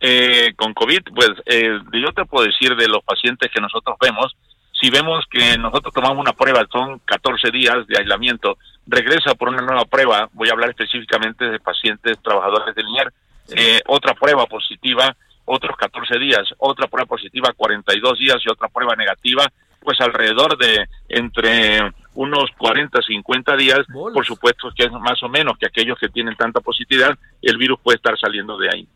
Eh, 0.00 0.52
con 0.56 0.74
COVID, 0.74 1.00
pues 1.14 1.30
eh, 1.46 1.78
yo 1.92 2.12
te 2.12 2.24
puedo 2.24 2.44
decir 2.44 2.74
de 2.74 2.88
los 2.88 3.04
pacientes 3.04 3.50
que 3.54 3.60
nosotros 3.60 3.96
vemos, 4.00 4.36
si 4.80 4.90
vemos 4.90 5.24
que 5.30 5.56
nosotros 5.58 5.94
tomamos 5.94 6.18
una 6.18 6.32
prueba, 6.32 6.66
son 6.72 6.98
14 7.04 7.52
días 7.52 7.86
de 7.86 7.98
aislamiento, 7.98 8.58
regresa 8.84 9.36
por 9.36 9.48
una 9.48 9.62
nueva 9.62 9.84
prueba, 9.84 10.28
voy 10.32 10.48
a 10.48 10.52
hablar 10.52 10.70
específicamente 10.70 11.44
de 11.44 11.60
pacientes 11.60 12.18
trabajadores 12.20 12.74
del 12.74 12.88
INER, 12.88 13.12
eh, 13.48 13.80
otra 13.86 14.14
prueba 14.14 14.46
positiva, 14.46 15.14
otros 15.44 15.76
14 15.76 16.18
días, 16.18 16.42
otra 16.58 16.86
prueba 16.86 17.06
positiva 17.06 17.52
42 17.56 18.18
días 18.18 18.38
y 18.44 18.50
otra 18.50 18.68
prueba 18.68 18.94
negativa, 18.94 19.46
pues 19.80 20.00
alrededor 20.00 20.56
de 20.56 20.86
entre 21.08 21.92
unos 22.14 22.50
40, 22.58 23.00
50 23.02 23.56
días, 23.56 23.80
por 23.92 24.24
supuesto 24.24 24.70
que 24.76 24.84
es 24.84 24.92
más 24.92 25.22
o 25.22 25.28
menos 25.28 25.56
que 25.58 25.66
aquellos 25.66 25.98
que 25.98 26.08
tienen 26.08 26.36
tanta 26.36 26.60
positividad, 26.60 27.18
el 27.40 27.56
virus 27.56 27.80
puede 27.80 27.96
estar 27.96 28.18
saliendo 28.18 28.56
de 28.58 28.68
ahí. 28.70 28.88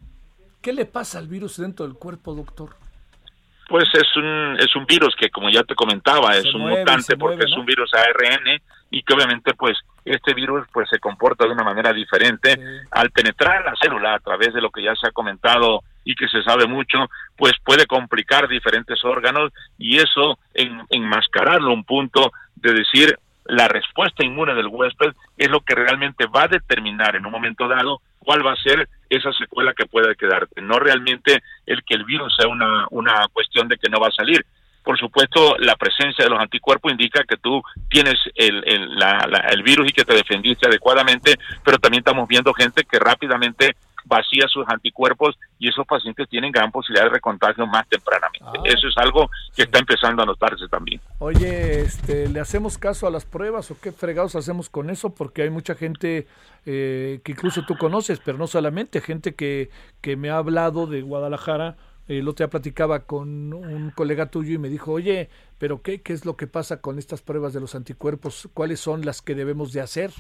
¿Qué 0.61 0.73
le 0.73 0.85
pasa 0.85 1.19
al 1.19 1.29
virus 1.29 1.59
dentro 1.59 1.87
del 1.87 1.97
cuerpo, 1.97 2.35
doctor? 2.35 2.77
Pues 3.69 3.89
es 3.95 4.17
un, 4.17 4.57
es 4.61 4.75
un 4.77 4.87
virus 4.87 5.15
que, 5.19 5.31
como 5.31 5.51
ya 5.51 5.63
te 5.65 5.75
comentaba, 5.75 6.37
es 6.37 6.53
un 6.55 6.63
mutante 6.63 7.17
porque 7.17 7.45
es 7.45 7.53
un 7.57 7.67
virus 7.67 7.91
ARN 7.95 8.61
y 8.91 9.03
que 9.03 9.15
obviamente 9.15 9.55
pues 9.55 9.77
este 10.07 10.35
virus 10.35 10.67
pues 10.73 10.89
se 10.89 10.99
comporta 10.99 11.45
de 11.45 11.53
una 11.53 11.65
manera 11.65 11.93
diferente 11.93 12.57
al 12.91 13.11
penetrar 13.11 13.65
la 13.65 13.75
célula 13.81 14.15
a 14.15 14.21
través 14.21 14.55
de 14.55 14.61
lo 14.61 14.71
que 14.71 14.83
ya 14.83 14.95
se 14.95 15.09
ha 15.09 15.13
comentado 15.13 15.83
y 16.05 16.15
que 16.15 16.29
se 16.29 16.43
sabe 16.43 16.67
mucho 16.67 17.09
pues 17.37 17.53
puede 17.65 17.87
complicar 17.87 18.49
diferentes 18.49 19.05
órganos 19.05 19.53
y 19.77 19.97
eso 19.97 20.39
en, 20.55 20.81
enmascararlo 20.91 21.73
un 21.73 21.85
punto 21.85 22.33
de 22.55 22.73
decir 22.73 23.19
la 23.47 23.69
respuesta 23.69 24.25
inmune 24.25 24.55
del 24.55 24.69
huésped 24.69 25.13
es 25.37 25.51
lo 25.51 25.61
que 25.61 25.75
realmente 25.75 26.27
va 26.27 26.45
a 26.45 26.49
determinar 26.49 27.17
en 27.17 27.27
un 27.27 27.33
momento 27.33 27.69
dado 27.69 28.01
cuál 28.19 28.45
va 28.45 28.53
a 28.53 28.63
ser 28.63 28.89
esa 29.09 29.33
secuela 29.33 29.73
que 29.73 29.87
puede 29.87 30.17
quedarte, 30.17 30.61
no 30.61 30.79
realmente 30.79 31.43
el 31.65 31.85
que 31.85 31.95
el 31.95 32.05
virus 32.05 32.35
sea 32.37 32.49
una, 32.49 32.87
una 32.91 33.27
cuestión 33.33 33.69
de 33.69 33.77
que 33.77 33.89
no 33.89 34.01
va 34.01 34.09
a 34.09 34.13
salir. 34.13 34.45
Por 34.87 34.97
supuesto, 34.97 35.57
la 35.59 35.75
presencia 35.75 36.25
de 36.25 36.31
los 36.31 36.39
anticuerpos 36.39 36.93
indica 36.93 37.25
que 37.25 37.37
tú 37.37 37.61
tienes 37.91 38.15
el, 38.37 38.63
el, 38.65 38.89
el 39.51 39.63
virus 39.65 39.89
y 39.89 39.93
que 39.93 40.05
te 40.05 40.15
defendiste 40.15 40.69
adecuadamente, 40.69 41.35
pero 41.65 41.77
también 41.79 42.03
estamos 42.03 42.29
viendo 42.29 42.55
gente 42.55 42.85
que 42.85 43.01
rápidamente 43.01 43.75
vacía 44.05 44.47
sus 44.47 44.65
anticuerpos 44.69 45.37
y 45.59 45.69
esos 45.69 45.85
pacientes 45.89 46.29
tienen 46.29 46.53
gran 46.53 46.71
posibilidad 46.71 47.07
de 47.07 47.15
recontagio 47.15 47.67
más 47.67 47.89
tempranamente. 47.89 48.47
Ah, 48.47 48.63
Eso 48.65 48.87
es 48.87 48.97
algo 48.97 49.29
que 49.57 49.63
está 49.63 49.81
empezando 49.81 50.23
a 50.23 50.27
notarse 50.27 50.69
también. 50.69 51.01
Oye, 51.19 51.81
este, 51.81 52.29
¿le 52.29 52.39
hacemos 52.39 52.79
caso 52.79 53.09
a 53.09 53.11
las 53.11 53.25
pruebas 53.25 53.73
o 53.73 53.81
qué 53.81 53.91
fregados 53.91 54.37
hacemos 54.37 54.71
con 54.71 54.91
eso? 54.91 55.13
Porque 55.13 55.43
hay 55.43 55.51
mucha 55.51 55.75
gente 55.75 56.29
eh, 56.65 57.21
que 57.25 57.33
incluso 57.33 57.65
tú 57.67 57.77
conoces, 57.77 58.21
pero 58.25 58.39
no 58.39 58.47
solamente, 58.47 59.01
gente 59.01 59.35
que, 59.35 59.71
que 60.01 60.15
me 60.17 60.31
ha 60.31 60.37
hablado 60.37 60.87
de 60.87 61.03
Guadalajara. 61.03 61.77
El 62.09 62.29
otro 62.29 62.45
día 62.45 62.51
platicaba 62.51 63.01
con 63.01 63.53
un 63.53 63.91
colega 63.91 64.27
tuyo 64.27 64.55
y 64.55 64.59
me 64.59 64.69
dijo, 64.69 64.93
oye, 64.93 65.29
pero 65.59 65.83
qué, 65.83 66.03
¿qué 66.03 66.13
es 66.13 66.25
lo 66.25 66.37
que 66.37 66.47
pasa 66.47 66.81
con 66.81 66.99
estas 66.99 67.21
pruebas 67.21 67.53
de 67.53 67.61
los 67.61 67.75
anticuerpos? 67.75 68.49
¿Cuáles 68.55 68.81
son 68.81 69.05
las 69.05 69.23
que 69.23 69.35
debemos 69.35 69.73
de 69.73 69.81
hacer? 69.81 70.11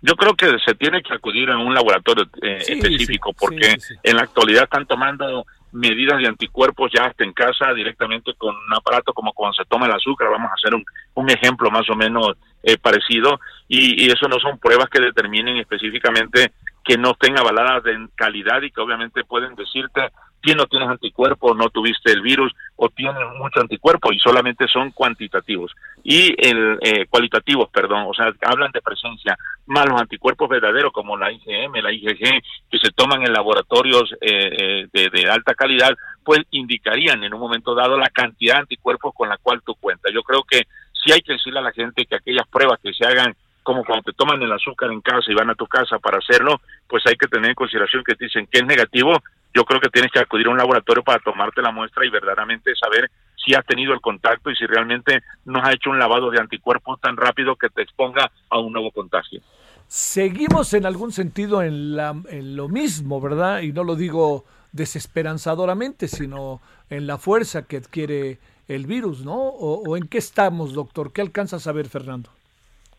Yo 0.00 0.14
creo 0.14 0.34
que 0.34 0.46
se 0.64 0.74
tiene 0.76 1.02
que 1.02 1.12
acudir 1.12 1.50
a 1.50 1.58
un 1.58 1.74
laboratorio 1.74 2.24
eh, 2.42 2.58
específico 2.68 3.32
porque 3.32 3.74
en 4.04 4.16
la 4.16 4.22
actualidad 4.22 4.64
están 4.64 4.86
tomando 4.86 5.44
medidas 5.72 6.18
de 6.18 6.28
anticuerpos 6.28 6.90
ya 6.94 7.06
hasta 7.06 7.24
en 7.24 7.32
casa 7.32 7.74
directamente 7.74 8.32
con 8.38 8.54
un 8.54 8.74
aparato 8.74 9.12
como 9.12 9.32
cuando 9.32 9.54
se 9.54 9.64
toma 9.64 9.86
el 9.86 9.92
azúcar, 9.92 10.30
vamos 10.30 10.50
a 10.50 10.54
hacer 10.54 10.74
un, 10.74 10.84
un 11.14 11.30
ejemplo 11.30 11.70
más 11.70 11.88
o 11.90 11.96
menos 11.96 12.36
eh, 12.62 12.78
parecido 12.78 13.40
y, 13.66 14.04
y, 14.04 14.06
eso 14.08 14.28
no 14.28 14.38
son 14.38 14.58
pruebas 14.58 14.88
que 14.88 15.00
determinen 15.00 15.58
específicamente 15.58 16.52
que 16.84 16.96
no 16.96 17.10
estén 17.10 17.38
avaladas 17.38 17.84
en 17.86 18.08
calidad 18.14 18.62
y 18.62 18.70
que 18.70 18.80
obviamente 18.80 19.24
pueden 19.24 19.54
decirte 19.56 20.10
si 20.44 20.54
no 20.54 20.66
tienes 20.66 20.88
anticuerpos, 20.88 21.56
no 21.56 21.68
tuviste 21.68 22.12
el 22.12 22.22
virus 22.22 22.52
o 22.76 22.88
tienes 22.88 23.16
mucho 23.38 23.60
anticuerpo 23.60 24.12
y 24.12 24.18
solamente 24.18 24.66
son 24.68 24.90
cuantitativos. 24.92 25.72
Y 26.04 26.34
el 26.38 26.78
eh, 26.80 27.06
cualitativos, 27.06 27.68
perdón, 27.70 28.06
o 28.08 28.14
sea, 28.14 28.32
hablan 28.42 28.70
de 28.72 28.80
presencia, 28.80 29.36
más 29.66 29.86
los 29.86 30.00
anticuerpos 30.00 30.48
verdaderos 30.48 30.92
como 30.92 31.16
la 31.16 31.32
IgM, 31.32 31.82
la 31.82 31.92
IgG, 31.92 32.40
que 32.70 32.78
se 32.78 32.92
toman 32.94 33.22
en 33.22 33.32
laboratorios 33.32 34.14
eh, 34.20 34.86
eh, 34.92 35.10
de, 35.12 35.30
alta 35.30 35.54
calidad, 35.54 35.90
pues 36.24 36.40
indicarían 36.50 37.24
en 37.24 37.34
un 37.34 37.40
momento 37.40 37.74
dado 37.74 37.98
la 37.98 38.08
cantidad 38.10 38.54
de 38.54 38.60
anticuerpos 38.60 39.12
con 39.14 39.28
la 39.28 39.38
cual 39.38 39.60
tú 39.64 39.74
cuentas. 39.74 40.12
Yo 40.14 40.22
creo 40.22 40.44
que 40.44 40.62
sí 40.92 41.12
hay 41.12 41.20
que 41.20 41.32
decirle 41.32 41.58
a 41.58 41.62
la 41.62 41.72
gente 41.72 42.06
que 42.06 42.14
aquellas 42.14 42.46
pruebas 42.48 42.78
que 42.82 42.92
se 42.92 43.04
hagan 43.04 43.34
como 43.68 43.84
cuando 43.84 44.04
te 44.04 44.14
toman 44.14 44.40
el 44.40 44.50
azúcar 44.50 44.90
en 44.90 45.02
casa 45.02 45.30
y 45.30 45.34
van 45.34 45.50
a 45.50 45.54
tu 45.54 45.66
casa 45.66 45.98
para 45.98 46.16
hacerlo, 46.16 46.58
pues 46.88 47.04
hay 47.06 47.16
que 47.16 47.26
tener 47.26 47.50
en 47.50 47.54
consideración 47.54 48.02
que 48.02 48.14
te 48.14 48.24
dicen 48.24 48.46
que 48.50 48.60
es 48.60 48.64
negativo, 48.64 49.20
yo 49.58 49.64
creo 49.64 49.80
que 49.80 49.88
tienes 49.88 50.12
que 50.12 50.20
acudir 50.20 50.46
a 50.46 50.50
un 50.50 50.56
laboratorio 50.56 51.02
para 51.02 51.18
tomarte 51.18 51.60
la 51.60 51.72
muestra 51.72 52.06
y 52.06 52.10
verdaderamente 52.10 52.70
saber 52.76 53.10
si 53.34 53.54
has 53.54 53.66
tenido 53.66 53.92
el 53.92 54.00
contacto 54.00 54.52
y 54.52 54.54
si 54.54 54.64
realmente 54.66 55.20
no 55.46 55.58
has 55.60 55.74
hecho 55.74 55.90
un 55.90 55.98
lavado 55.98 56.30
de 56.30 56.38
anticuerpos 56.38 57.00
tan 57.00 57.16
rápido 57.16 57.56
que 57.56 57.68
te 57.68 57.82
exponga 57.82 58.30
a 58.50 58.58
un 58.60 58.72
nuevo 58.72 58.92
contagio. 58.92 59.40
Seguimos 59.88 60.74
en 60.74 60.86
algún 60.86 61.10
sentido 61.10 61.60
en, 61.64 61.96
la, 61.96 62.14
en 62.30 62.54
lo 62.54 62.68
mismo, 62.68 63.20
¿verdad? 63.20 63.62
Y 63.62 63.72
no 63.72 63.82
lo 63.82 63.96
digo 63.96 64.44
desesperanzadoramente, 64.70 66.06
sino 66.06 66.60
en 66.88 67.08
la 67.08 67.18
fuerza 67.18 67.66
que 67.66 67.78
adquiere 67.78 68.38
el 68.68 68.86
virus, 68.86 69.24
¿no? 69.24 69.34
¿O, 69.34 69.82
o 69.88 69.96
en 69.96 70.06
qué 70.06 70.18
estamos, 70.18 70.72
doctor? 70.72 71.12
¿Qué 71.12 71.20
alcanza 71.20 71.56
a 71.56 71.60
saber, 71.60 71.88
Fernando? 71.88 72.30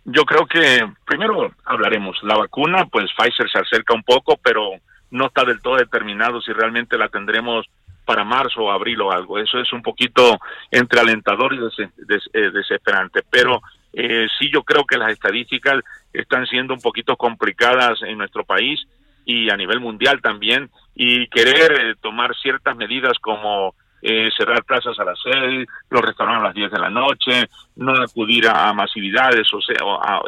Yo 0.03 0.23
creo 0.25 0.45
que 0.45 0.91
primero 1.05 1.53
hablaremos. 1.63 2.17
La 2.23 2.35
vacuna, 2.35 2.85
pues 2.91 3.05
Pfizer 3.17 3.49
se 3.49 3.59
acerca 3.59 3.93
un 3.93 4.03
poco, 4.03 4.37
pero 4.43 4.71
no 5.11 5.27
está 5.27 5.43
del 5.43 5.61
todo 5.61 5.75
determinado 5.75 6.41
si 6.41 6.51
realmente 6.51 6.97
la 6.97 7.09
tendremos 7.09 7.65
para 8.05 8.23
marzo 8.23 8.61
o 8.61 8.71
abril 8.71 9.01
o 9.01 9.11
algo. 9.11 9.37
Eso 9.37 9.59
es 9.59 9.71
un 9.71 9.81
poquito 9.81 10.39
entre 10.71 10.99
alentador 10.99 11.53
y 11.53 11.59
eh, 11.59 12.51
desesperante. 12.51 13.21
Pero 13.29 13.61
eh, 13.93 14.27
sí 14.39 14.49
yo 14.51 14.63
creo 14.63 14.83
que 14.85 14.97
las 14.97 15.11
estadísticas 15.11 15.83
están 16.13 16.45
siendo 16.47 16.73
un 16.73 16.81
poquito 16.81 17.15
complicadas 17.15 18.01
en 18.03 18.17
nuestro 18.17 18.43
país 18.43 18.79
y 19.25 19.49
a 19.49 19.57
nivel 19.57 19.79
mundial 19.79 20.21
también. 20.21 20.69
Y 20.95 21.27
querer 21.27 21.71
eh, 21.71 21.95
tomar 22.01 22.35
ciertas 22.35 22.75
medidas 22.75 23.13
como 23.21 23.75
eh, 24.01 24.29
cerrar 24.35 24.63
plazas 24.63 24.97
a 24.97 25.03
las 25.03 25.19
seis, 25.21 25.67
los 25.89 26.01
restaurantes 26.01 26.41
a 26.41 26.47
las 26.47 26.55
diez 26.55 26.71
de 26.71 26.79
la 26.79 26.89
noche, 26.89 27.49
no 27.75 27.93
acudir 28.01 28.47
a, 28.47 28.71
masividades, 28.73 29.53
o 29.53 29.61
sea, 29.61 29.75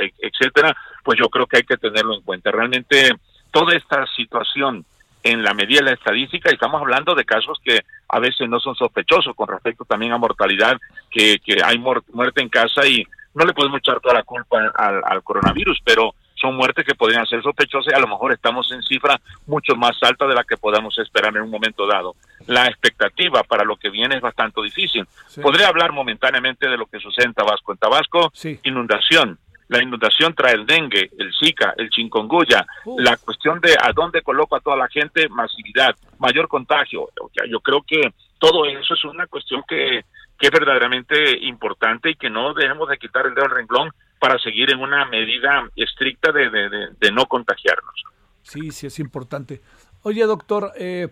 e, 0.01 0.11
etcétera, 0.19 0.75
pues 1.03 1.17
yo 1.17 1.29
creo 1.29 1.47
que 1.47 1.57
hay 1.57 1.63
que 1.63 1.77
tenerlo 1.77 2.15
en 2.15 2.21
cuenta. 2.21 2.51
Realmente 2.51 3.11
toda 3.51 3.75
esta 3.75 4.05
situación 4.15 4.85
en 5.23 5.43
la 5.43 5.53
medida 5.53 5.79
de 5.79 5.85
la 5.85 5.91
estadística, 5.91 6.49
estamos 6.49 6.81
hablando 6.81 7.13
de 7.13 7.25
casos 7.25 7.59
que 7.63 7.81
a 8.09 8.19
veces 8.19 8.49
no 8.49 8.59
son 8.59 8.75
sospechosos 8.75 9.35
con 9.35 9.47
respecto 9.47 9.85
también 9.85 10.13
a 10.13 10.17
mortalidad, 10.17 10.77
que, 11.11 11.39
que 11.39 11.61
hay 11.63 11.77
muerte 11.77 12.41
en 12.41 12.49
casa 12.49 12.85
y 12.87 13.05
no 13.33 13.45
le 13.45 13.53
podemos 13.53 13.79
echar 13.79 13.99
toda 13.99 14.15
la 14.15 14.23
culpa 14.23 14.71
al, 14.75 15.23
coronavirus, 15.23 15.79
pero 15.85 16.13
son 16.35 16.55
muertes 16.55 16.85
que 16.85 16.95
podrían 16.95 17.25
ser 17.27 17.41
sospechosas 17.43 17.93
y 17.93 17.95
a 17.95 17.99
lo 17.99 18.07
mejor 18.07 18.33
estamos 18.33 18.71
en 18.71 18.81
cifras 18.81 19.17
mucho 19.45 19.75
más 19.75 19.91
altas 20.01 20.27
de 20.27 20.33
las 20.33 20.45
que 20.45 20.57
podamos 20.57 20.97
esperar 20.97 21.35
en 21.35 21.43
un 21.43 21.51
momento 21.51 21.85
dado. 21.85 22.15
La 22.47 22.65
expectativa 22.65 23.43
para 23.43 23.63
lo 23.63 23.77
que 23.77 23.89
viene 23.89 24.15
es 24.15 24.21
bastante 24.21 24.59
difícil. 24.61 25.05
Podría 25.41 25.67
hablar 25.67 25.91
momentáneamente 25.91 26.67
de 26.67 26.77
lo 26.77 26.87
que 26.87 26.99
sucede 26.99 27.27
en 27.27 27.33
Tabasco. 27.33 27.71
En 27.71 27.77
Tabasco, 27.77 28.33
inundación, 28.63 29.37
la 29.71 29.81
inundación 29.81 30.35
trae 30.35 30.53
el 30.53 30.65
dengue, 30.65 31.09
el 31.17 31.31
zika, 31.33 31.73
el 31.77 31.89
chikungunya, 31.89 32.67
la 32.97 33.15
cuestión 33.15 33.61
de 33.61 33.73
a 33.81 33.93
dónde 33.93 34.21
coloco 34.21 34.57
a 34.57 34.59
toda 34.59 34.75
la 34.75 34.89
gente, 34.89 35.29
masividad, 35.29 35.95
mayor 36.19 36.49
contagio. 36.49 37.07
yo 37.49 37.59
creo 37.61 37.81
que 37.87 38.13
todo 38.37 38.65
eso 38.65 38.93
es 38.93 39.05
una 39.05 39.27
cuestión 39.27 39.63
que, 39.65 40.03
que 40.37 40.47
es 40.47 40.51
verdaderamente 40.51 41.37
importante 41.45 42.09
y 42.09 42.15
que 42.15 42.29
no 42.29 42.53
debemos 42.53 42.89
de 42.89 42.97
quitar 42.97 43.25
el 43.25 43.33
dedo 43.33 43.45
del 43.45 43.55
renglón 43.55 43.91
para 44.19 44.37
seguir 44.39 44.71
en 44.71 44.81
una 44.81 45.05
medida 45.05 45.63
estricta 45.77 46.33
de, 46.33 46.49
de, 46.49 47.11
no 47.13 47.25
contagiarnos. 47.27 48.03
Sí, 48.43 48.71
sí, 48.71 48.87
es 48.87 48.99
importante. 48.99 49.61
Oye, 50.03 50.25
doctor, 50.25 50.73
eh, 50.77 51.07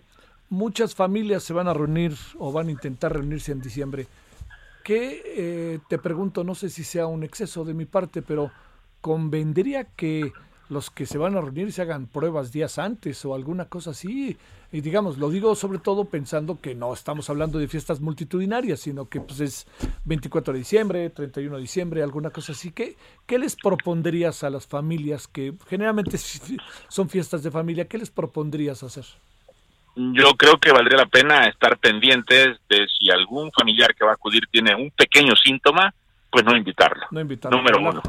muchas 0.50 0.96
familias 0.96 1.44
se 1.44 1.54
van 1.54 1.70
a 1.70 1.74
reunir 1.74 2.12
o 2.38 2.52
van 2.52 2.68
a 2.68 2.72
intentar 2.72 3.14
reunirse 3.14 3.54
en 3.54 3.62
diciembre. 3.62 4.08
¿Qué, 4.90 5.22
eh, 5.24 5.80
te 5.88 6.00
pregunto, 6.00 6.44
no 6.44 6.56
sé 6.56 6.68
si 6.68 6.84
sea 6.84 7.06
un 7.06 7.24
exceso 7.24 7.64
de 7.64 7.76
mi 7.76 7.86
parte, 7.86 8.24
pero 8.24 8.50
convendría 9.02 9.84
que 9.84 10.34
los 10.68 10.90
que 10.90 11.06
se 11.06 11.20
van 11.20 11.38
a 11.38 11.42
reunir 11.42 11.72
se 11.72 11.84
hagan 11.84 12.08
pruebas 12.08 12.52
días 12.52 12.80
antes 12.80 13.24
o 13.24 13.36
alguna 13.36 13.66
cosa 13.66 13.92
así. 13.92 14.36
Y 14.72 14.82
digamos, 14.82 15.20
lo 15.20 15.30
digo 15.30 15.54
sobre 15.54 15.78
todo 15.78 16.06
pensando 16.06 16.60
que 16.60 16.74
no 16.74 16.92
estamos 16.92 17.30
hablando 17.30 17.60
de 17.60 17.68
fiestas 17.68 18.02
multitudinarias, 18.02 18.80
sino 18.80 19.08
que 19.08 19.22
pues 19.22 19.40
es 19.42 19.68
24 20.06 20.54
de 20.54 20.58
diciembre, 20.58 21.12
31 21.12 21.58
de 21.58 21.62
diciembre, 21.62 22.02
alguna 22.02 22.32
cosa 22.32 22.54
así. 22.54 22.72
¿Qué, 22.72 22.98
qué 23.28 23.38
les 23.38 23.56
propondrías 23.56 24.44
a 24.44 24.50
las 24.50 24.66
familias 24.66 25.28
que 25.28 25.54
generalmente 25.68 26.18
son 26.88 27.10
fiestas 27.10 27.44
de 27.44 27.52
familia? 27.52 27.88
¿Qué 27.88 28.00
les 28.00 28.10
propondrías 28.10 28.82
hacer? 28.82 29.06
Yo 29.96 30.36
creo 30.36 30.58
que 30.58 30.72
valdría 30.72 30.98
la 30.98 31.06
pena 31.08 31.46
estar 31.46 31.78
pendientes 31.78 32.58
de 32.70 32.88
si 32.88 33.10
algún 33.10 33.52
familiar 33.52 33.94
que 33.96 34.06
va 34.06 34.12
a 34.12 34.14
acudir 34.14 34.44
tiene 34.52 34.76
un 34.76 34.92
pequeño 34.92 35.36
síntoma, 35.36 35.94
pues 36.32 36.46
no 36.46 36.56
invitarlo. 36.56 37.06
No 37.12 37.22
invitarlo. 37.22 37.58
Número 37.58 37.80
uno. 37.80 38.02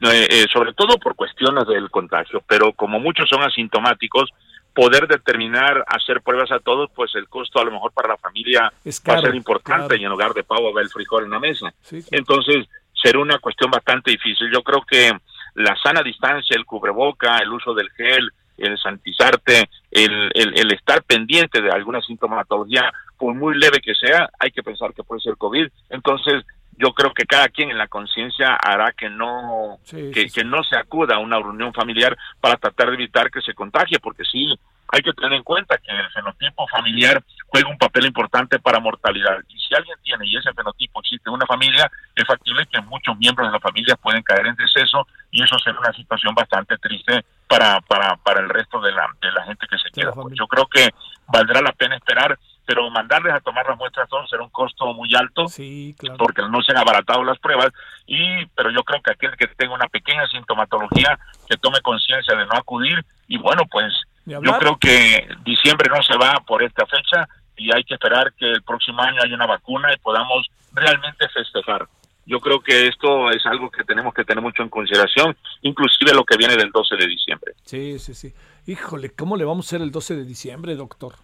Eh, 0.00 0.26
eh, 0.30 0.46
sobre 0.52 0.72
todo 0.72 0.98
por 0.98 1.14
cuestiones 1.14 1.66
del 1.66 1.90
contagio, 1.90 2.42
pero 2.46 2.72
como 2.72 2.98
muchos 2.98 3.28
son 3.28 3.42
asintomáticos, 3.42 4.30
poder 4.74 5.06
determinar, 5.06 5.84
hacer 5.86 6.22
pruebas 6.22 6.50
a 6.50 6.58
todos, 6.58 6.90
pues 6.94 7.14
el 7.14 7.28
costo 7.28 7.60
a 7.60 7.64
lo 7.64 7.72
mejor 7.72 7.92
para 7.92 8.08
la 8.08 8.16
familia 8.16 8.72
va 9.08 9.14
a 9.14 9.20
ser 9.20 9.34
importante 9.34 9.96
y 9.96 10.04
en 10.04 10.10
lugar 10.10 10.32
de 10.32 10.44
pavo 10.44 10.72
va 10.72 10.80
el 10.80 10.88
frijol 10.88 11.24
en 11.24 11.30
la 11.30 11.38
mesa. 11.38 11.72
Entonces, 12.10 12.66
será 13.02 13.18
una 13.18 13.38
cuestión 13.38 13.70
bastante 13.70 14.10
difícil. 14.12 14.50
Yo 14.52 14.62
creo 14.62 14.82
que 14.82 15.12
la 15.54 15.76
sana 15.82 16.02
distancia, 16.02 16.56
el 16.56 16.64
cubreboca, 16.64 17.38
el 17.38 17.52
uso 17.52 17.74
del 17.74 17.90
gel, 17.90 18.32
el 18.56 18.78
santizarte, 18.78 19.68
el, 19.90 20.30
el, 20.34 20.58
el, 20.58 20.72
estar 20.72 21.02
pendiente 21.02 21.60
de 21.60 21.70
alguna 21.70 22.00
sintomatología, 22.00 22.92
por 23.18 23.34
muy 23.34 23.58
leve 23.58 23.80
que 23.80 23.94
sea, 23.94 24.28
hay 24.38 24.50
que 24.50 24.62
pensar 24.62 24.92
que 24.94 25.02
puede 25.02 25.20
ser 25.20 25.36
COVID. 25.36 25.68
Entonces, 25.90 26.44
yo 26.78 26.92
creo 26.92 27.12
que 27.12 27.24
cada 27.24 27.48
quien 27.48 27.70
en 27.70 27.78
la 27.78 27.88
conciencia 27.88 28.56
hará 28.56 28.92
que 28.92 29.08
no 29.08 29.78
que, 29.88 30.26
que, 30.32 30.44
no 30.44 30.62
se 30.64 30.76
acuda 30.76 31.16
a 31.16 31.18
una 31.18 31.38
reunión 31.38 31.72
familiar 31.72 32.16
para 32.40 32.56
tratar 32.56 32.88
de 32.88 32.94
evitar 32.94 33.30
que 33.30 33.42
se 33.42 33.54
contagie, 33.54 33.98
porque 34.00 34.24
sí 34.24 34.58
hay 34.92 35.00
que 35.00 35.12
tener 35.14 35.32
en 35.32 35.42
cuenta 35.42 35.78
que 35.78 35.90
el 35.90 36.10
fenotipo 36.10 36.68
familiar 36.68 37.22
juega 37.46 37.70
un 37.70 37.78
papel 37.78 38.06
importante 38.06 38.58
para 38.58 38.78
mortalidad. 38.78 39.38
Y 39.48 39.58
si 39.58 39.74
alguien 39.74 39.96
tiene 40.02 40.26
y 40.26 40.36
ese 40.36 40.52
fenotipo 40.52 41.00
existe 41.00 41.30
en 41.30 41.34
una 41.34 41.46
familia, 41.46 41.90
es 42.14 42.26
factible 42.26 42.66
que 42.66 42.78
muchos 42.82 43.16
miembros 43.16 43.48
de 43.48 43.52
la 43.54 43.60
familia 43.60 43.96
pueden 43.96 44.22
caer 44.22 44.46
en 44.46 44.54
deceso 44.54 45.06
y 45.30 45.42
eso 45.42 45.58
será 45.58 45.78
una 45.78 45.94
situación 45.94 46.34
bastante 46.34 46.76
triste 46.76 47.24
para, 47.48 47.80
para, 47.80 48.16
para 48.16 48.40
el 48.40 48.50
resto 48.50 48.82
de 48.82 48.92
la, 48.92 49.08
de 49.22 49.32
la 49.32 49.44
gente 49.44 49.66
que 49.66 49.78
se 49.78 49.90
queda. 49.90 50.12
Yo 50.34 50.46
creo 50.46 50.66
que 50.66 50.90
valdrá 51.26 51.62
la 51.62 51.72
pena 51.72 51.96
esperar 51.96 52.38
pero 52.64 52.88
mandarles 52.90 53.34
a 53.34 53.40
tomar 53.40 53.66
las 53.66 53.76
muestras 53.76 54.08
todos 54.08 54.30
será 54.30 54.42
un 54.44 54.50
costo 54.50 54.94
muy 54.94 55.12
alto 55.16 55.48
sí, 55.48 55.96
claro. 55.98 56.16
porque 56.16 56.42
no 56.42 56.62
se 56.62 56.70
han 56.70 56.78
abaratado 56.78 57.24
las 57.24 57.38
pruebas 57.40 57.70
y 58.06 58.46
pero 58.54 58.70
yo 58.70 58.84
creo 58.84 59.02
que 59.02 59.10
aquel 59.10 59.36
que 59.36 59.48
tenga 59.48 59.74
una 59.74 59.88
pequeña 59.88 60.28
sintomatología 60.28 61.18
que 61.48 61.56
tome 61.56 61.80
conciencia 61.80 62.36
de 62.36 62.46
no 62.46 62.52
acudir 62.52 63.04
y 63.26 63.36
bueno 63.36 63.64
pues 63.68 63.92
yo 64.26 64.40
creo 64.40 64.76
que 64.78 65.28
diciembre 65.44 65.88
no 65.94 66.02
se 66.02 66.16
va 66.16 66.34
por 66.46 66.62
esta 66.62 66.86
fecha 66.86 67.28
y 67.56 67.74
hay 67.74 67.84
que 67.84 67.94
esperar 67.94 68.32
que 68.34 68.50
el 68.50 68.62
próximo 68.62 69.02
año 69.02 69.20
haya 69.22 69.34
una 69.34 69.46
vacuna 69.46 69.92
y 69.92 69.98
podamos 69.98 70.48
realmente 70.72 71.28
festejar. 71.28 71.86
Yo 72.24 72.40
creo 72.40 72.60
que 72.60 72.86
esto 72.86 73.30
es 73.30 73.44
algo 73.46 73.70
que 73.70 73.84
tenemos 73.84 74.14
que 74.14 74.24
tener 74.24 74.42
mucho 74.42 74.62
en 74.62 74.68
consideración, 74.68 75.36
inclusive 75.62 76.14
lo 76.14 76.24
que 76.24 76.36
viene 76.36 76.56
del 76.56 76.70
12 76.70 76.96
de 76.96 77.06
diciembre. 77.06 77.52
Sí, 77.64 77.98
sí, 77.98 78.14
sí. 78.14 78.32
Híjole, 78.66 79.10
¿cómo 79.10 79.36
le 79.36 79.44
vamos 79.44 79.66
a 79.66 79.68
hacer 79.68 79.82
el 79.82 79.90
12 79.90 80.16
de 80.16 80.24
diciembre, 80.24 80.76
doctor? 80.76 81.14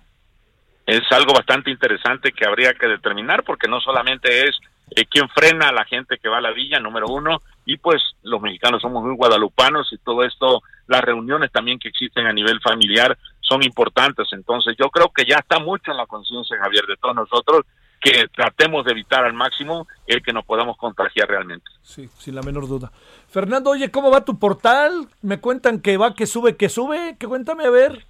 Es 0.86 1.02
algo 1.12 1.34
bastante 1.34 1.70
interesante 1.70 2.32
que 2.32 2.46
habría 2.46 2.74
que 2.74 2.88
determinar 2.88 3.44
porque 3.44 3.68
no 3.68 3.80
solamente 3.80 4.48
es 4.48 4.58
eh, 4.96 5.04
quién 5.06 5.28
frena 5.28 5.68
a 5.68 5.72
la 5.72 5.84
gente 5.84 6.18
que 6.18 6.28
va 6.28 6.38
a 6.38 6.42
la 6.42 6.50
villa, 6.50 6.80
número 6.80 7.06
uno, 7.08 7.42
y 7.64 7.76
pues 7.76 8.02
los 8.22 8.40
mexicanos 8.40 8.82
somos 8.82 9.04
muy 9.04 9.14
guadalupanos 9.14 9.92
y 9.92 9.98
todo 9.98 10.24
esto, 10.24 10.62
las 10.88 11.00
reuniones 11.02 11.52
también 11.52 11.78
que 11.78 11.88
existen 11.88 12.26
a 12.26 12.32
nivel 12.32 12.60
familiar 12.60 13.16
son 13.40 13.62
importantes. 13.62 14.26
Entonces 14.32 14.74
yo 14.78 14.90
creo 14.90 15.10
que 15.14 15.24
ya 15.24 15.36
está 15.36 15.58
mucho 15.58 15.90
en 15.90 15.96
la 15.96 16.06
conciencia, 16.06 16.58
Javier, 16.60 16.84
de 16.86 16.96
todos 16.96 17.14
nosotros 17.14 17.64
que 18.00 18.28
tratemos 18.28 18.84
de 18.84 18.92
evitar 18.92 19.24
al 19.24 19.32
máximo 19.32 19.86
el 20.06 20.22
que 20.22 20.32
nos 20.32 20.44
podamos 20.44 20.76
contagiar 20.76 21.28
realmente. 21.28 21.68
Sí, 21.82 22.08
sin 22.18 22.34
la 22.34 22.42
menor 22.42 22.68
duda. 22.68 22.92
Fernando, 23.28 23.70
oye, 23.70 23.90
¿cómo 23.90 24.10
va 24.10 24.24
tu 24.24 24.38
portal? 24.38 25.08
Me 25.22 25.40
cuentan 25.40 25.80
que 25.80 25.96
va, 25.96 26.14
que 26.14 26.26
sube, 26.26 26.56
que 26.56 26.68
sube. 26.68 27.16
Que 27.18 27.26
cuéntame 27.26 27.64
a 27.64 27.70
ver. 27.70 28.04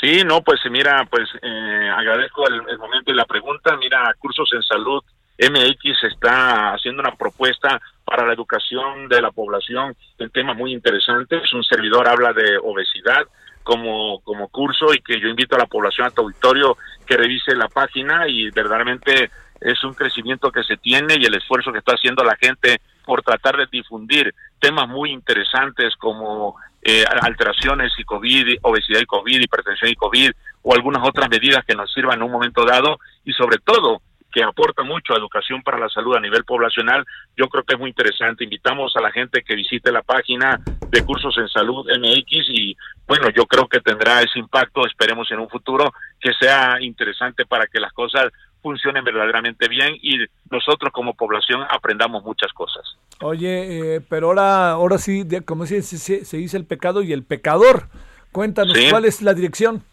Sí, 0.00 0.22
no, 0.24 0.42
pues 0.42 0.60
mira, 0.70 1.06
pues 1.10 1.28
eh, 1.40 1.90
agradezco 1.96 2.46
el, 2.48 2.68
el 2.68 2.78
momento 2.78 3.12
y 3.12 3.14
la 3.14 3.24
pregunta. 3.24 3.76
Mira, 3.76 4.12
Cursos 4.18 4.50
en 4.52 4.62
Salud 4.62 5.02
MX 5.38 6.04
está 6.12 6.74
haciendo 6.74 7.00
una 7.00 7.14
propuesta 7.14 7.80
para 8.04 8.26
la 8.26 8.34
educación 8.34 9.08
de 9.08 9.20
la 9.22 9.30
población, 9.30 9.96
un 10.18 10.30
tema 10.30 10.54
muy 10.54 10.72
interesante. 10.72 11.36
Es 11.36 11.52
un 11.52 11.64
servidor 11.64 12.06
habla 12.08 12.32
de 12.32 12.58
obesidad 12.62 13.26
como, 13.62 14.20
como 14.20 14.48
curso 14.48 14.92
y 14.92 15.00
que 15.00 15.20
yo 15.20 15.28
invito 15.28 15.56
a 15.56 15.60
la 15.60 15.66
población, 15.66 16.06
a 16.06 16.10
tu 16.10 16.22
auditorio, 16.22 16.76
que 17.06 17.16
revise 17.16 17.56
la 17.56 17.68
página 17.68 18.28
y 18.28 18.50
verdaderamente 18.50 19.30
es 19.60 19.82
un 19.82 19.94
crecimiento 19.94 20.52
que 20.52 20.62
se 20.62 20.76
tiene 20.76 21.16
y 21.18 21.24
el 21.24 21.34
esfuerzo 21.34 21.72
que 21.72 21.78
está 21.78 21.94
haciendo 21.94 22.22
la 22.22 22.36
gente 22.36 22.80
por 23.04 23.22
tratar 23.22 23.56
de 23.56 23.66
difundir 23.70 24.34
temas 24.60 24.88
muy 24.88 25.10
interesantes 25.10 25.94
como 25.96 26.56
eh, 26.82 27.04
alteraciones 27.22 27.92
y 27.98 28.04
COVID, 28.04 28.58
obesidad 28.62 29.00
y 29.00 29.06
COVID, 29.06 29.40
hipertensión 29.40 29.90
y 29.90 29.94
COVID 29.94 30.30
o 30.62 30.74
algunas 30.74 31.06
otras 31.06 31.30
medidas 31.30 31.64
que 31.64 31.74
nos 31.74 31.92
sirvan 31.92 32.18
en 32.18 32.24
un 32.24 32.32
momento 32.32 32.64
dado 32.64 32.98
y 33.24 33.32
sobre 33.32 33.58
todo 33.58 34.02
que 34.34 34.42
aporta 34.42 34.82
mucho 34.82 35.14
a 35.14 35.18
educación 35.18 35.62
para 35.62 35.78
la 35.78 35.88
salud 35.88 36.16
a 36.16 36.20
nivel 36.20 36.44
poblacional, 36.44 37.04
yo 37.36 37.46
creo 37.46 37.62
que 37.62 37.74
es 37.74 37.80
muy 37.80 37.90
interesante. 37.90 38.42
Invitamos 38.42 38.92
a 38.96 39.00
la 39.00 39.12
gente 39.12 39.44
que 39.44 39.54
visite 39.54 39.92
la 39.92 40.02
página 40.02 40.60
de 40.90 41.04
Cursos 41.04 41.38
en 41.38 41.48
Salud 41.48 41.86
MX 41.86 42.48
y 42.48 42.76
bueno, 43.06 43.30
yo 43.30 43.46
creo 43.46 43.68
que 43.68 43.80
tendrá 43.80 44.22
ese 44.22 44.40
impacto, 44.40 44.84
esperemos 44.86 45.30
en 45.30 45.38
un 45.38 45.48
futuro 45.48 45.92
que 46.20 46.32
sea 46.32 46.78
interesante 46.80 47.46
para 47.46 47.68
que 47.68 47.78
las 47.78 47.92
cosas 47.92 48.32
funcionen 48.60 49.04
verdaderamente 49.04 49.68
bien 49.68 49.94
y 50.02 50.16
nosotros 50.50 50.92
como 50.92 51.14
población 51.14 51.64
aprendamos 51.70 52.24
muchas 52.24 52.52
cosas. 52.52 52.82
Oye, 53.20 53.96
eh, 53.96 54.00
pero 54.00 54.28
ahora, 54.28 54.70
ahora 54.72 54.98
sí, 54.98 55.24
como 55.44 55.64
se, 55.66 55.82
se, 55.82 56.24
se, 56.24 56.36
dice 56.36 56.56
el 56.56 56.66
pecado 56.66 57.02
y 57.02 57.12
el 57.12 57.22
pecador. 57.22 57.88
Cuéntanos 58.32 58.76
cuál 58.90 59.04
es 59.04 59.22
la 59.22 59.32
dirección. 59.32 59.84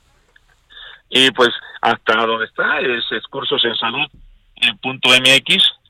Y 1.09 1.29
pues 1.31 1.49
hasta 1.81 2.25
donde 2.25 2.45
está 2.45 2.79
es, 2.79 3.03
es 3.11 3.23
cursos 3.27 3.63
en 3.65 3.75
salud 3.75 4.07
punto 4.81 5.09
.mx 5.09 5.81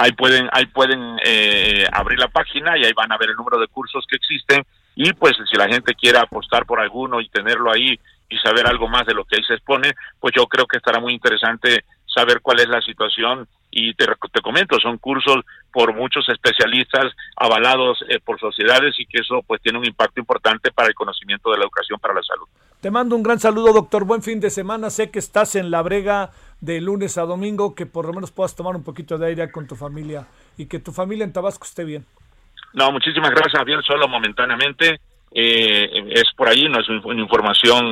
ahí 0.00 0.12
pueden 0.12 0.48
ahí 0.52 0.66
pueden 0.66 1.18
eh, 1.24 1.86
abrir 1.92 2.18
la 2.18 2.28
página 2.28 2.76
y 2.78 2.84
ahí 2.84 2.92
van 2.94 3.12
a 3.12 3.18
ver 3.18 3.30
el 3.30 3.36
número 3.36 3.58
de 3.58 3.68
cursos 3.68 4.04
que 4.08 4.16
existen. 4.16 4.64
Y 4.96 5.12
pues 5.12 5.36
si 5.50 5.56
la 5.56 5.68
gente 5.68 5.94
quiere 5.94 6.18
apostar 6.18 6.66
por 6.66 6.80
alguno 6.80 7.20
y 7.20 7.28
tenerlo 7.28 7.70
ahí 7.70 7.98
y 8.28 8.38
saber 8.38 8.66
algo 8.66 8.88
más 8.88 9.06
de 9.06 9.14
lo 9.14 9.24
que 9.24 9.36
ahí 9.36 9.44
se 9.44 9.54
expone 9.54 9.92
pues 10.18 10.34
yo 10.36 10.46
creo 10.46 10.66
que 10.66 10.78
estará 10.78 11.00
muy 11.00 11.12
interesante 11.12 11.84
saber 12.06 12.40
cuál 12.40 12.60
es 12.60 12.68
la 12.68 12.80
situación. 12.80 13.46
Y 13.72 13.94
te, 13.94 14.04
te 14.32 14.40
comento 14.40 14.80
son 14.80 14.98
cursos 14.98 15.44
por 15.72 15.94
muchos 15.94 16.28
especialistas 16.28 17.12
avalados 17.36 18.02
eh, 18.08 18.18
por 18.18 18.40
sociedades 18.40 18.98
y 18.98 19.06
que 19.06 19.20
eso 19.20 19.42
pues 19.46 19.62
tiene 19.62 19.78
un 19.78 19.86
impacto 19.86 20.18
importante 20.18 20.72
para 20.72 20.88
el 20.88 20.94
conocimiento 20.94 21.52
de 21.52 21.58
la 21.58 21.64
educación 21.64 22.00
para 22.00 22.14
la 22.14 22.22
salud. 22.22 22.48
Te 22.80 22.90
mando 22.90 23.14
un 23.14 23.22
gran 23.22 23.38
saludo, 23.38 23.74
doctor. 23.74 24.04
Buen 24.04 24.22
fin 24.22 24.40
de 24.40 24.48
semana. 24.48 24.88
Sé 24.88 25.10
que 25.10 25.18
estás 25.18 25.54
en 25.54 25.70
la 25.70 25.82
brega 25.82 26.30
de 26.62 26.80
lunes 26.80 27.18
a 27.18 27.22
domingo, 27.22 27.74
que 27.74 27.84
por 27.84 28.06
lo 28.06 28.14
menos 28.14 28.30
puedas 28.30 28.56
tomar 28.56 28.74
un 28.74 28.82
poquito 28.82 29.18
de 29.18 29.26
aire 29.26 29.52
con 29.52 29.66
tu 29.66 29.76
familia 29.76 30.26
y 30.56 30.64
que 30.64 30.78
tu 30.78 30.90
familia 30.90 31.24
en 31.24 31.32
Tabasco 31.32 31.64
esté 31.64 31.84
bien. 31.84 32.06
No, 32.72 32.90
muchísimas 32.90 33.32
gracias, 33.32 33.58
Javier. 33.58 33.82
Solo 33.82 34.08
momentáneamente 34.08 34.98
eh, 35.30 35.90
es 36.10 36.32
por 36.34 36.48
ahí, 36.48 36.70
no 36.70 36.80
es 36.80 36.88
una 36.88 37.20
información 37.20 37.84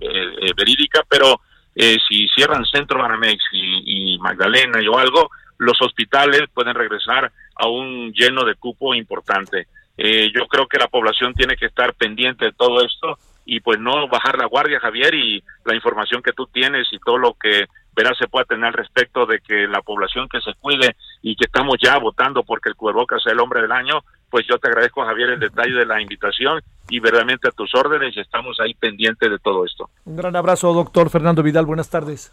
eh, 0.00 0.52
verídica, 0.56 1.04
pero 1.08 1.40
si 1.74 2.28
cierran 2.34 2.66
Centro 2.66 3.00
Banamex 3.00 3.42
y, 3.52 4.14
y 4.14 4.18
Magdalena 4.18 4.78
o 4.90 4.98
algo, 4.98 5.30
los 5.58 5.80
hospitales 5.80 6.42
pueden 6.52 6.74
regresar 6.74 7.30
a 7.54 7.68
un 7.68 8.12
lleno 8.12 8.44
de 8.44 8.56
cupo 8.56 8.94
importante. 8.94 9.68
Eh, 9.96 10.32
yo 10.34 10.46
creo 10.48 10.66
que 10.66 10.78
la 10.78 10.88
población 10.88 11.34
tiene 11.34 11.56
que 11.56 11.66
estar 11.66 11.94
pendiente 11.94 12.46
de 12.46 12.52
todo 12.52 12.84
esto 12.84 13.18
y 13.44 13.60
pues 13.60 13.78
no 13.80 14.08
bajar 14.08 14.38
la 14.38 14.46
guardia, 14.46 14.80
Javier, 14.80 15.14
y 15.14 15.42
la 15.64 15.74
información 15.74 16.22
que 16.22 16.32
tú 16.32 16.46
tienes 16.46 16.86
y 16.92 16.98
todo 16.98 17.18
lo 17.18 17.34
que 17.34 17.66
verás 17.94 18.16
se 18.18 18.28
puede 18.28 18.46
tener 18.46 18.66
al 18.66 18.72
respecto 18.72 19.26
de 19.26 19.40
que 19.40 19.66
la 19.66 19.82
población 19.82 20.28
que 20.28 20.40
se 20.40 20.54
cuide 20.54 20.96
y 21.20 21.36
que 21.36 21.44
estamos 21.44 21.76
ya 21.82 21.98
votando 21.98 22.42
porque 22.42 22.70
el 22.70 22.76
cubrebocas 22.76 23.22
sea 23.22 23.32
el 23.32 23.40
hombre 23.40 23.62
del 23.62 23.72
año, 23.72 24.00
pues 24.30 24.46
yo 24.48 24.58
te 24.58 24.68
agradezco, 24.68 25.04
Javier, 25.04 25.30
el 25.30 25.40
detalle 25.40 25.74
de 25.74 25.86
la 25.86 26.00
invitación 26.00 26.62
y 26.88 27.00
verdaderamente 27.00 27.48
a 27.48 27.52
tus 27.52 27.74
órdenes 27.74 28.16
estamos 28.16 28.58
ahí 28.60 28.74
pendientes 28.74 29.30
de 29.30 29.38
todo 29.38 29.64
esto. 29.64 29.90
Un 30.04 30.16
gran 30.16 30.34
abrazo, 30.36 30.72
doctor 30.72 31.10
Fernando 31.10 31.42
Vidal. 31.42 31.66
Buenas 31.66 31.90
tardes. 31.90 32.32